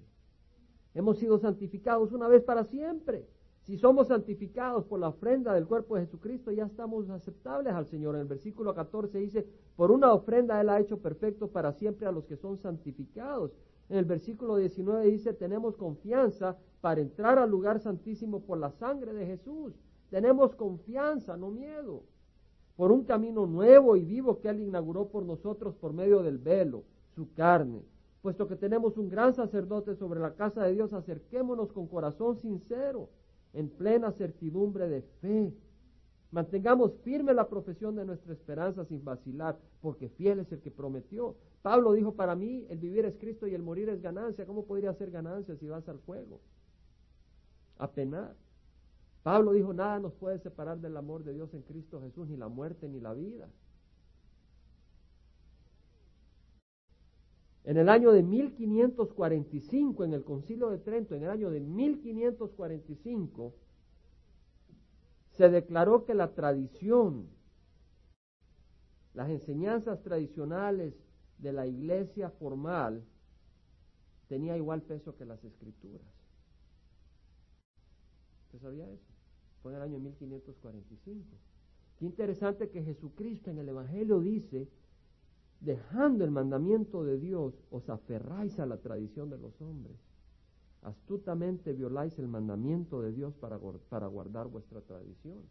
[0.92, 3.26] Hemos sido santificados una vez para siempre.
[3.62, 8.14] Si somos santificados por la ofrenda del cuerpo de Jesucristo, ya estamos aceptables al Señor.
[8.14, 9.46] En el versículo 14 dice,
[9.76, 13.52] por una ofrenda Él ha hecho perfecto para siempre a los que son santificados.
[13.90, 19.12] En el versículo 19 dice, tenemos confianza para entrar al lugar santísimo por la sangre
[19.12, 19.74] de Jesús.
[20.08, 22.02] Tenemos confianza, no miedo,
[22.76, 26.84] por un camino nuevo y vivo que Él inauguró por nosotros por medio del velo,
[27.14, 27.84] su carne.
[28.22, 33.08] Puesto que tenemos un gran sacerdote sobre la casa de Dios, acerquémonos con corazón sincero,
[33.52, 35.52] en plena certidumbre de fe.
[36.30, 41.36] Mantengamos firme la profesión de nuestra esperanza sin vacilar, porque fiel es el que prometió.
[41.62, 44.46] Pablo dijo, para mí el vivir es Cristo y el morir es ganancia.
[44.46, 46.40] ¿Cómo podría ser ganancia si vas al fuego?
[47.78, 48.36] A penar.
[49.22, 52.48] Pablo dijo, nada nos puede separar del amor de Dios en Cristo Jesús, ni la
[52.48, 53.48] muerte ni la vida.
[57.64, 63.54] En el año de 1545, en el concilio de Trento, en el año de 1545,
[65.36, 67.28] se declaró que la tradición,
[69.14, 70.94] las enseñanzas tradicionales
[71.38, 73.04] de la iglesia formal,
[74.28, 76.06] tenía igual peso que las escrituras.
[78.46, 79.12] ¿Usted sabía eso?
[79.62, 81.26] Fue en el año 1545.
[81.98, 84.68] Qué interesante que Jesucristo en el Evangelio dice,
[85.60, 89.96] dejando el mandamiento de Dios, os aferráis a la tradición de los hombres.
[90.82, 95.42] Astutamente violáis el mandamiento de Dios para, guardar vuestra tradición.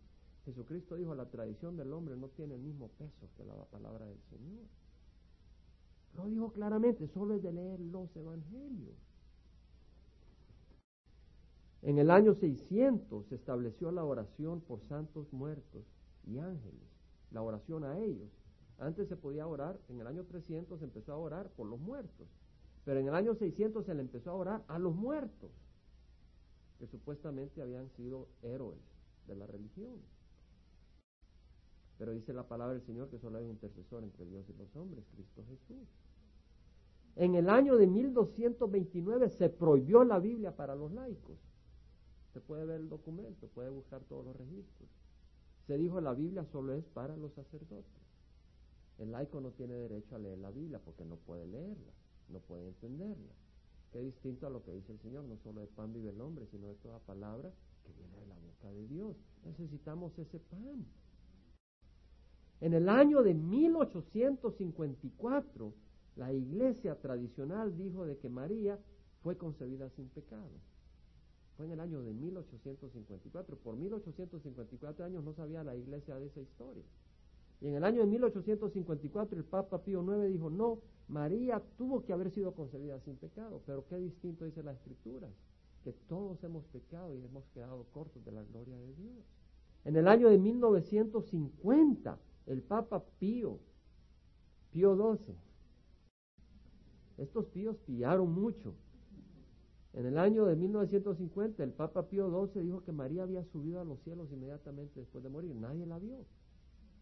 [0.45, 4.19] Jesucristo dijo, la tradición del hombre no tiene el mismo peso que la palabra del
[4.32, 4.63] Señor.
[6.15, 8.95] Lo dijo claramente, solo es de leer los evangelios.
[11.84, 15.86] En el año 600 se estableció la oración por santos muertos
[16.25, 16.90] y ángeles,
[17.31, 18.38] la oración a ellos.
[18.80, 22.27] Antes se podía orar, en el año 300 se empezó a orar por los muertos,
[22.86, 25.52] pero en el año 600 se le empezó a orar a los muertos,
[26.80, 28.80] que supuestamente habían sido héroes
[29.27, 30.00] de la religión.
[31.98, 34.73] Pero dice la palabra del Señor que solo hay un intercesor entre Dios y los
[34.77, 35.88] hombres, Cristo Jesús.
[37.17, 41.38] En el año de 1229 se prohibió la Biblia para los laicos.
[42.32, 44.90] Se puede ver el documento, puede buscar todos los registros.
[45.67, 48.08] Se dijo la Biblia solo es para los sacerdotes.
[49.00, 51.93] El laico no tiene derecho a leer la Biblia porque no puede leerla,
[52.27, 53.31] no puede entenderla.
[53.91, 56.45] Qué distinto a lo que dice el Señor, no solo de pan vive el hombre,
[56.52, 57.50] sino de toda palabra
[57.83, 59.15] que viene de la boca de Dios.
[59.45, 60.85] Necesitamos ese pan.
[62.60, 65.73] En el año de 1854,
[66.17, 68.77] la iglesia tradicional dijo de que María
[69.23, 70.52] fue concebida sin pecado.
[71.56, 73.58] Fue en el año de 1854.
[73.58, 76.83] Por 1854 años no sabía la iglesia de esa historia.
[77.62, 80.79] Y en el año de 1854 el Papa Pío IX dijo, no,
[81.10, 85.27] María tuvo que haber sido concebida sin pecado, pero qué distinto dice la escritura,
[85.83, 89.25] que todos hemos pecado y hemos quedado cortos de la gloria de Dios.
[89.85, 93.60] En el año de 1950, el Papa Pío,
[94.71, 95.35] Pío XII,
[97.17, 98.73] estos píos pillaron mucho.
[99.93, 103.83] En el año de 1950, el Papa Pío XII dijo que María había subido a
[103.83, 105.53] los cielos inmediatamente después de morir.
[105.55, 106.25] Nadie la vio.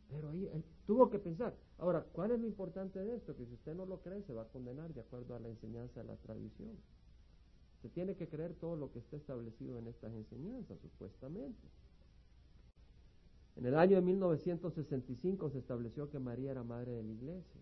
[0.09, 1.55] Pero ahí él tuvo que pensar.
[1.77, 3.35] Ahora, ¿cuál es lo importante de esto?
[3.35, 6.01] Que si usted no lo cree, se va a condenar de acuerdo a la enseñanza
[6.01, 6.77] de la tradición.
[7.81, 11.67] Se tiene que creer todo lo que está establecido en estas enseñanzas, supuestamente.
[13.55, 17.61] En el año de 1965 se estableció que María era madre de la iglesia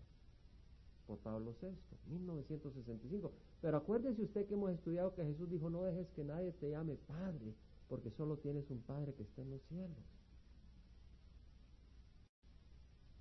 [1.06, 1.68] por Pablo VI,
[2.12, 3.32] 1965.
[3.62, 6.96] Pero acuérdese usted que hemos estudiado que Jesús dijo, no dejes que nadie te llame
[6.96, 7.54] Padre,
[7.88, 9.96] porque solo tienes un Padre que está en los cielos.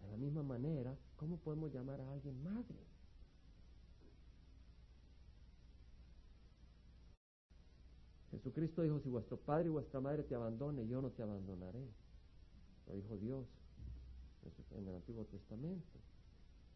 [0.02, 2.80] De la misma manera, ¿cómo podemos llamar a alguien madre?
[8.32, 11.86] Jesucristo dijo, si vuestro padre y vuestra madre te abandone, yo no te abandonaré.
[12.88, 13.46] Lo dijo Dios
[14.78, 16.00] en el Antiguo Testamento.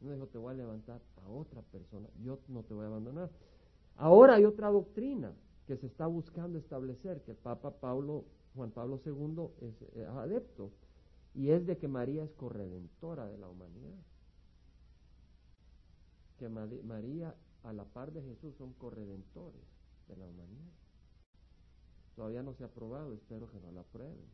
[0.02, 3.30] No dijo, te voy a levantar a otra persona, yo no te voy a abandonar.
[3.96, 5.34] Ahora hay otra doctrina
[5.66, 10.72] que se está buscando establecer, que el Papa Pablo, Juan Pablo II es, es adepto,
[11.40, 13.96] y es de que María es corredentora de la humanidad.
[16.38, 17.34] Que María,
[17.64, 19.62] a la par de Jesús, son corredentores
[20.10, 20.74] de la humanidad.
[22.18, 24.28] Todavía no se ha aprobado, espero que no la aprueben.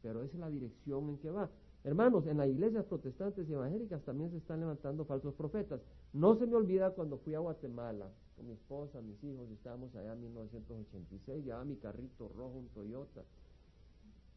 [0.00, 1.50] Pero esa es la dirección en que va.
[1.84, 5.82] Hermanos, en las iglesias protestantes y evangélicas también se están levantando falsos profetas.
[6.14, 10.14] No se me olvida cuando fui a Guatemala con mi esposa, mis hijos, estábamos allá
[10.14, 13.22] en 1986, llevaba mi carrito rojo, un Toyota.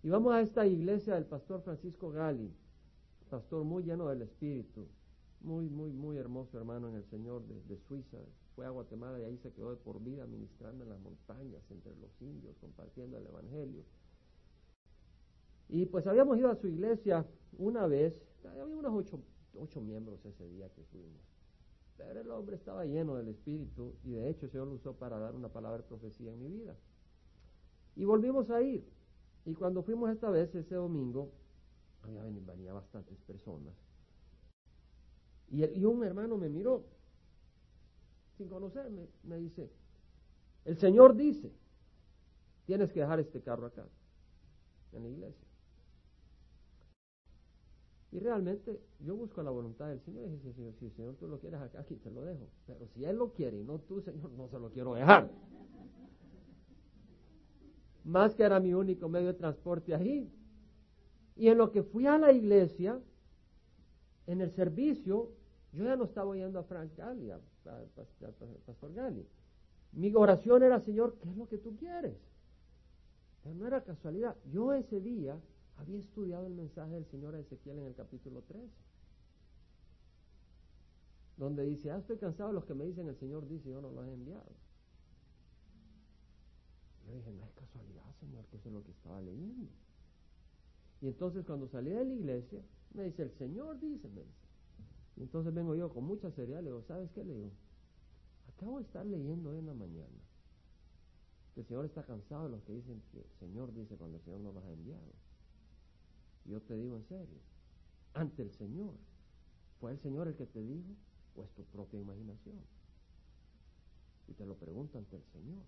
[0.01, 2.49] Y vamos a esta iglesia del pastor Francisco Gali,
[3.29, 4.87] pastor muy lleno del Espíritu,
[5.41, 8.17] muy, muy, muy hermoso hermano en el Señor de, de Suiza.
[8.55, 11.95] Fue a Guatemala y ahí se quedó de por vida ministrando en las montañas entre
[11.97, 13.83] los indios, compartiendo el Evangelio.
[15.67, 17.25] Y pues habíamos ido a su iglesia
[17.57, 18.13] una vez,
[18.45, 19.19] había unos ocho,
[19.53, 21.21] ocho miembros ese día que fuimos.
[21.97, 25.19] Pero el hombre estaba lleno del Espíritu y de hecho el Señor lo usó para
[25.19, 26.75] dar una palabra de profecía en mi vida.
[27.97, 28.98] Y volvimos a ir.
[29.49, 31.31] Y cuando fuimos esta vez, ese domingo,
[32.03, 33.73] había venía bastantes personas.
[35.49, 36.85] Y, y un hermano me miró,
[38.37, 39.71] sin conocerme, me dice,
[40.65, 41.51] el Señor dice,
[42.67, 43.87] tienes que dejar este carro acá,
[44.91, 45.47] en la iglesia.
[48.11, 51.27] Y realmente yo busco la voluntad del Señor y dije, Señor, si el Señor tú
[51.27, 52.47] lo quieres acá, aquí te lo dejo.
[52.67, 55.31] Pero si Él lo quiere y no tú, Señor, no se lo quiero dejar.
[58.09, 60.27] Más que era mi único medio de transporte ahí.
[61.35, 62.99] Y en lo que fui a la iglesia,
[64.25, 65.31] en el servicio,
[65.73, 67.39] yo ya no estaba oyendo a Frank Gali, a,
[68.65, 69.27] Pastor Gali.
[69.91, 72.17] Mi oración era, Señor, ¿qué es lo que tú quieres?
[73.43, 74.35] Pero no era casualidad.
[74.51, 75.39] Yo ese día
[75.77, 78.67] había estudiado el mensaje del Señor a Ezequiel en el capítulo 13,
[81.37, 83.91] donde dice, ah, estoy cansado de los que me dicen, el Señor dice, yo no
[83.91, 84.68] los he enviado.
[87.09, 89.71] Yo dije, no es casualidad, Señor, que eso es lo que estaba leyendo.
[91.01, 92.61] Y entonces cuando salí de la iglesia,
[92.93, 94.47] me dice, el Señor dice, me dice.
[95.17, 97.51] Y entonces vengo yo con mucha seriedad, le digo, ¿sabes qué le digo?
[98.55, 100.29] Acabo de estar leyendo hoy en la mañana
[101.59, 104.39] el Señor está cansado de los que dicen que el Señor dice cuando el Señor
[104.39, 105.11] no los ha enviado.
[106.45, 107.37] Yo te digo en serio,
[108.13, 108.93] ante el Señor,
[109.79, 110.87] ¿fue el Señor el que te dijo
[111.35, 112.59] o es tu propia imaginación?
[114.27, 115.63] Y te lo pregunto ante el Señor.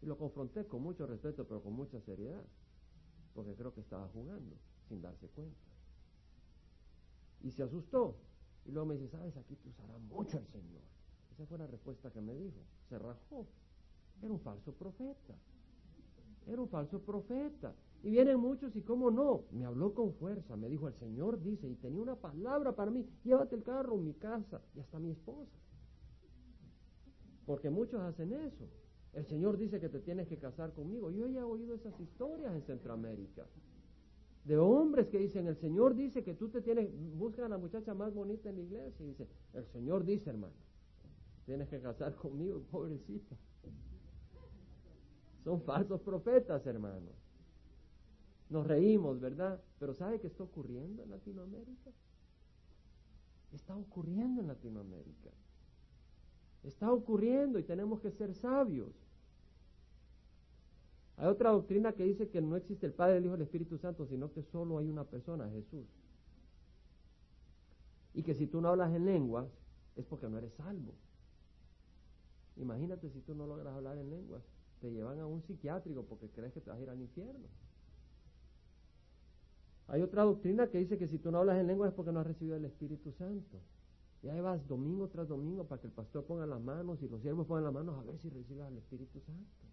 [0.00, 2.44] Y lo confronté con mucho respeto, pero con mucha seriedad,
[3.34, 4.56] porque creo que estaba jugando
[4.88, 5.56] sin darse cuenta.
[7.42, 8.16] Y se asustó.
[8.64, 10.82] Y luego me dice, sabes, aquí te usará mucho el Señor.
[11.32, 12.58] Esa fue la respuesta que me dijo.
[12.88, 13.46] Se rajó.
[14.22, 15.34] Era un falso profeta.
[16.46, 17.74] Era un falso profeta.
[18.02, 21.68] Y vienen muchos y cómo no, me habló con fuerza, me dijo, el Señor dice,
[21.68, 25.50] y tenía una palabra para mí, llévate el carro, mi casa, y hasta mi esposa.
[27.44, 28.68] Porque muchos hacen eso.
[29.12, 31.10] El Señor dice que te tienes que casar conmigo.
[31.10, 33.46] Yo ya he oído esas historias en Centroamérica.
[34.44, 37.94] De hombres que dicen, el Señor dice que tú te tienes, busca a la muchacha
[37.94, 40.54] más bonita en la iglesia y dice, el Señor dice, hermano.
[41.44, 43.36] tienes que casar conmigo, pobrecita.
[45.44, 47.14] Son falsos profetas, hermanos.
[48.50, 49.60] Nos reímos, ¿verdad?
[49.78, 51.90] Pero ¿sabe qué está ocurriendo en Latinoamérica?
[53.52, 55.30] Está ocurriendo en Latinoamérica.
[56.64, 58.90] Está ocurriendo y tenemos que ser sabios.
[61.16, 63.78] Hay otra doctrina que dice que no existe el Padre, el Hijo y el Espíritu
[63.78, 65.86] Santo, sino que solo hay una persona, Jesús.
[68.14, 69.48] Y que si tú no hablas en lenguas,
[69.96, 70.94] es porque no eres salvo.
[72.56, 74.42] Imagínate si tú no logras hablar en lenguas,
[74.80, 77.48] te llevan a un psiquiátrico porque crees que te vas a ir al infierno.
[79.88, 82.20] Hay otra doctrina que dice que si tú no hablas en lenguas es porque no
[82.20, 83.58] has recibido el Espíritu Santo.
[84.22, 87.22] Y ahí vas domingo tras domingo para que el pastor ponga las manos y los
[87.22, 89.68] siervos pongan las manos a ver si recibes el Espíritu Santo.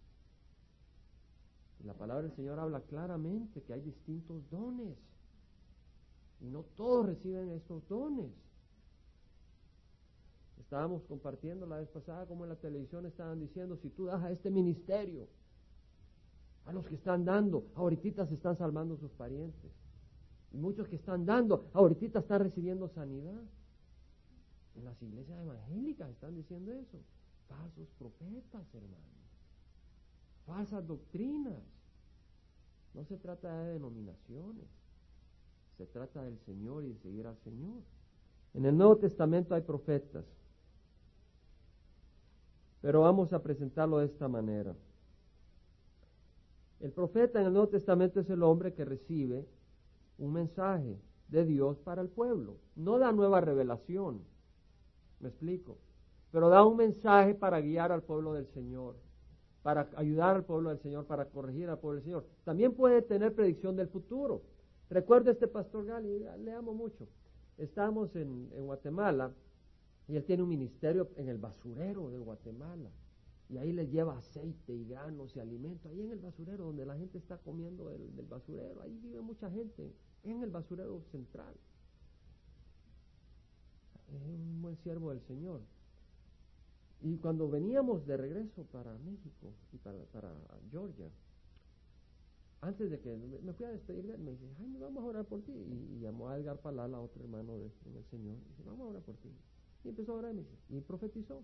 [1.83, 4.97] La palabra del Señor habla claramente que hay distintos dones.
[6.41, 8.31] Y no todos reciben estos dones.
[10.59, 14.31] Estábamos compartiendo la vez pasada como en la televisión estaban diciendo, si tú das a
[14.31, 15.27] este ministerio,
[16.65, 19.71] a los que están dando, ahorita se están salvando sus parientes.
[20.51, 23.41] Y muchos que están dando, ahorita están recibiendo sanidad.
[24.75, 26.99] En las iglesias evangélicas están diciendo eso.
[27.47, 29.15] Falsos profetas, hermanos.
[30.45, 31.61] Falsas doctrinas.
[32.93, 34.65] No se trata de denominaciones.
[35.77, 37.81] Se trata del Señor y de seguir al Señor.
[38.53, 40.25] En el Nuevo Testamento hay profetas.
[42.81, 44.75] Pero vamos a presentarlo de esta manera.
[46.79, 49.45] El profeta en el Nuevo Testamento es el hombre que recibe
[50.17, 50.97] un mensaje
[51.29, 52.57] de Dios para el pueblo.
[52.75, 54.21] No da nueva revelación,
[55.25, 55.77] me explico,
[56.31, 58.95] pero da un mensaje para guiar al pueblo del Señor,
[59.63, 62.25] para ayudar al pueblo del Señor, para corregir al pueblo del Señor.
[62.43, 64.43] También puede tener predicción del futuro.
[64.89, 67.07] Recuerda este pastor Gali, le amo mucho.
[67.57, 69.31] Estamos en, Guatemala
[70.07, 72.91] y él tiene un ministerio en el basurero de Guatemala.
[73.49, 75.89] Y ahí le lleva aceite y granos y alimento.
[75.89, 78.81] Ahí en el basurero, donde la gente está comiendo del basurero.
[78.81, 79.91] Ahí vive mucha gente.
[80.23, 81.55] En el basurero central.
[84.13, 85.61] Es un buen siervo del Señor.
[87.01, 90.31] Y cuando veníamos de regreso para México y para, para
[90.71, 91.09] Georgia,
[92.61, 95.25] antes de que me fui a despedir de él, me dice, ay, vamos a orar
[95.25, 95.51] por ti.
[95.51, 97.71] Y, llamó a Edgar Palala, otro hermano del
[98.09, 99.29] Señor, y dice, vamos a orar por ti.
[99.83, 100.33] Y empezó a orar
[100.69, 101.43] y profetizó.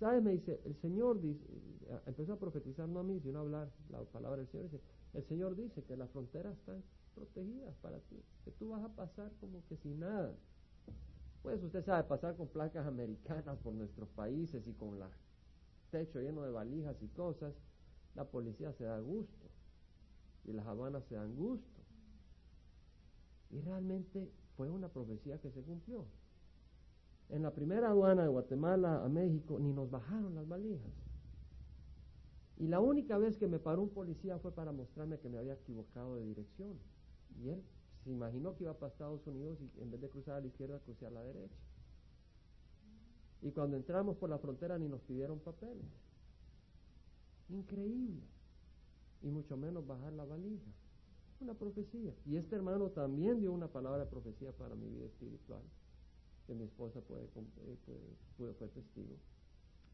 [0.00, 0.20] ¿Sabes?
[0.20, 1.44] Me dice, el Señor dice,
[1.86, 4.68] eh, empezó a profetizar no a mí, sino a hablar la palabra del Señor.
[4.68, 4.82] Dice,
[5.14, 6.82] el Señor dice que las fronteras están
[7.14, 10.34] protegidas para ti, que tú vas a pasar como que sin nada.
[11.42, 15.10] Pues usted sabe, pasar con placas americanas por nuestros países y con la
[15.90, 17.52] techo lleno de valijas y cosas,
[18.14, 19.50] la policía se da gusto
[20.44, 21.80] y las aduanas se dan gusto.
[23.50, 26.06] Y realmente fue una profecía que se cumplió.
[27.28, 30.92] En la primera aduana de Guatemala a México ni nos bajaron las valijas.
[32.58, 35.54] Y la única vez que me paró un policía fue para mostrarme que me había
[35.54, 36.78] equivocado de dirección.
[37.42, 37.62] Y él
[38.04, 40.80] se imaginó que iba para Estados Unidos y en vez de cruzar a la izquierda,
[40.80, 41.56] crucé a la derecha.
[43.42, 45.84] Y cuando entramos por la frontera ni nos pidieron papeles.
[47.48, 48.22] Increíble.
[49.22, 50.70] Y mucho menos bajar la valija.
[51.40, 52.14] Una profecía.
[52.26, 55.62] Y este hermano también dio una palabra de profecía para mi vida espiritual
[56.46, 59.16] que mi esposa puede, eh, fue testigo.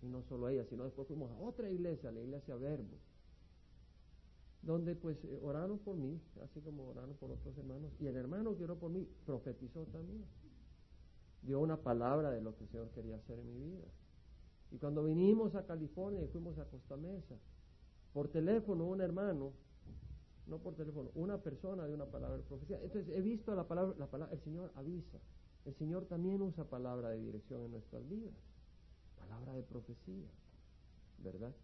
[0.03, 2.97] Y no solo ella, sino después fuimos a otra iglesia, la iglesia Verbo,
[4.63, 8.57] donde pues eh, oraron por mí, así como oraron por otros hermanos, y el hermano
[8.57, 10.25] que oró por mí profetizó también.
[11.43, 13.87] Dio una palabra de lo que el Señor quería hacer en mi vida.
[14.71, 17.37] Y cuando vinimos a California y fuimos a Costa Mesa,
[18.13, 19.53] por teléfono un hermano,
[20.47, 22.81] no por teléfono, una persona de una palabra de profecía.
[22.83, 25.19] Entonces he visto la palabra, la palabra, el Señor avisa.
[25.65, 28.33] El Señor también usa palabra de dirección en nuestras vidas,
[29.19, 30.29] palabra de profecía,
[31.23, 31.55] ¿verdad?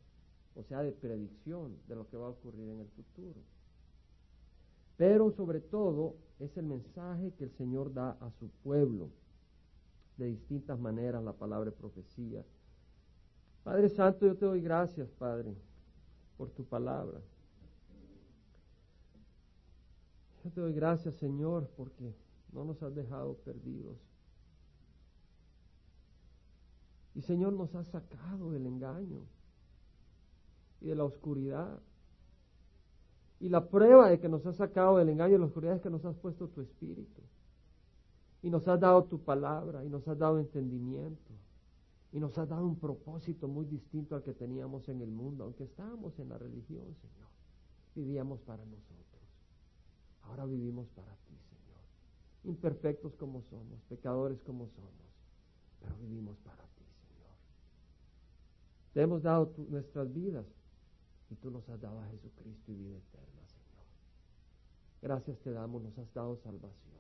[0.57, 3.41] O sea, de predicción de lo que va a ocurrir en el futuro.
[4.97, 9.11] Pero sobre todo es el mensaje que el Señor da a su pueblo
[10.17, 12.45] de distintas maneras, la palabra profecía.
[13.65, 15.55] Padre Santo, yo te doy gracias, Padre,
[16.37, 17.21] por tu palabra.
[20.45, 22.15] Yo te doy gracias, Señor, porque
[22.53, 23.97] no nos has dejado perdidos.
[27.15, 29.23] Y Señor nos ha sacado del engaño
[30.85, 31.81] y de la oscuridad.
[33.41, 35.83] Y la prueba de que nos has sacado del engaño y de la oscuridad es
[35.83, 37.23] que nos has puesto tu espíritu.
[38.43, 41.33] Y nos has dado tu palabra y nos has dado entendimiento.
[42.13, 45.65] Y nos has dado un propósito muy distinto al que teníamos en el mundo, aunque
[45.65, 47.29] estábamos en la religión, Señor.
[47.95, 49.23] Vivíamos para nosotros.
[50.23, 51.81] Ahora vivimos para ti, Señor.
[52.45, 54.93] Imperfectos como somos, pecadores como somos,
[55.81, 56.85] pero vivimos para ti.
[58.93, 60.45] Te hemos dado nuestras vidas
[61.37, 63.85] tú nos has dado a Jesucristo y vida eterna, Señor.
[65.03, 66.95] Gracias te damos, nos has dado salvación.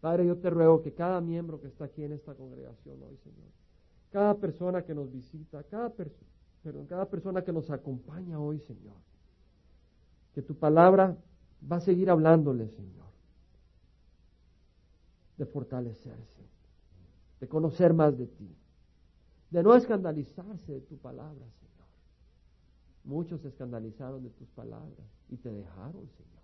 [0.00, 3.48] Padre, yo te ruego que cada miembro que está aquí en esta congregación hoy, Señor,
[4.10, 5.92] cada persona que nos visita, cada,
[6.88, 8.96] cada persona que nos acompaña hoy, Señor,
[10.34, 11.16] que tu palabra
[11.70, 13.06] va a seguir hablándole, Señor,
[15.38, 16.42] de fortalecerse,
[17.40, 18.54] de conocer más de ti,
[19.50, 21.71] de no escandalizarse de tu palabra, Señor.
[23.04, 26.42] Muchos se escandalizaron de tus palabras y te dejaron, Señor.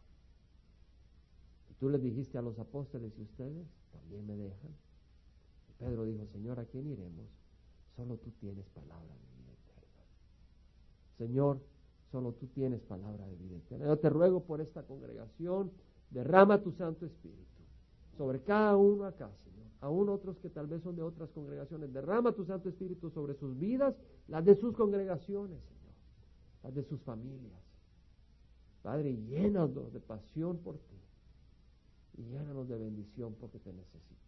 [1.70, 4.70] Y tú les dijiste a los apóstoles, y ustedes también me dejan.
[5.68, 7.26] Y Pedro dijo, Señor, ¿a quién iremos?
[7.94, 10.02] Solo tú tienes palabra de vida eterna.
[11.16, 11.60] Señor,
[12.10, 13.86] solo tú tienes palabra de vida eterna.
[13.86, 15.70] Yo te ruego por esta congregación,
[16.10, 17.62] derrama tu Santo Espíritu
[18.16, 19.68] sobre cada uno acá, Señor.
[19.80, 21.92] Aún otros que tal vez son de otras congregaciones.
[21.92, 23.94] Derrama tu Santo Espíritu sobre sus vidas,
[24.26, 25.77] las de sus congregaciones, Señor.
[26.62, 27.62] Las de sus familias.
[28.82, 30.96] Padre, llénanos de pasión por ti.
[32.18, 34.27] Y llénanos de bendición porque te necesitamos.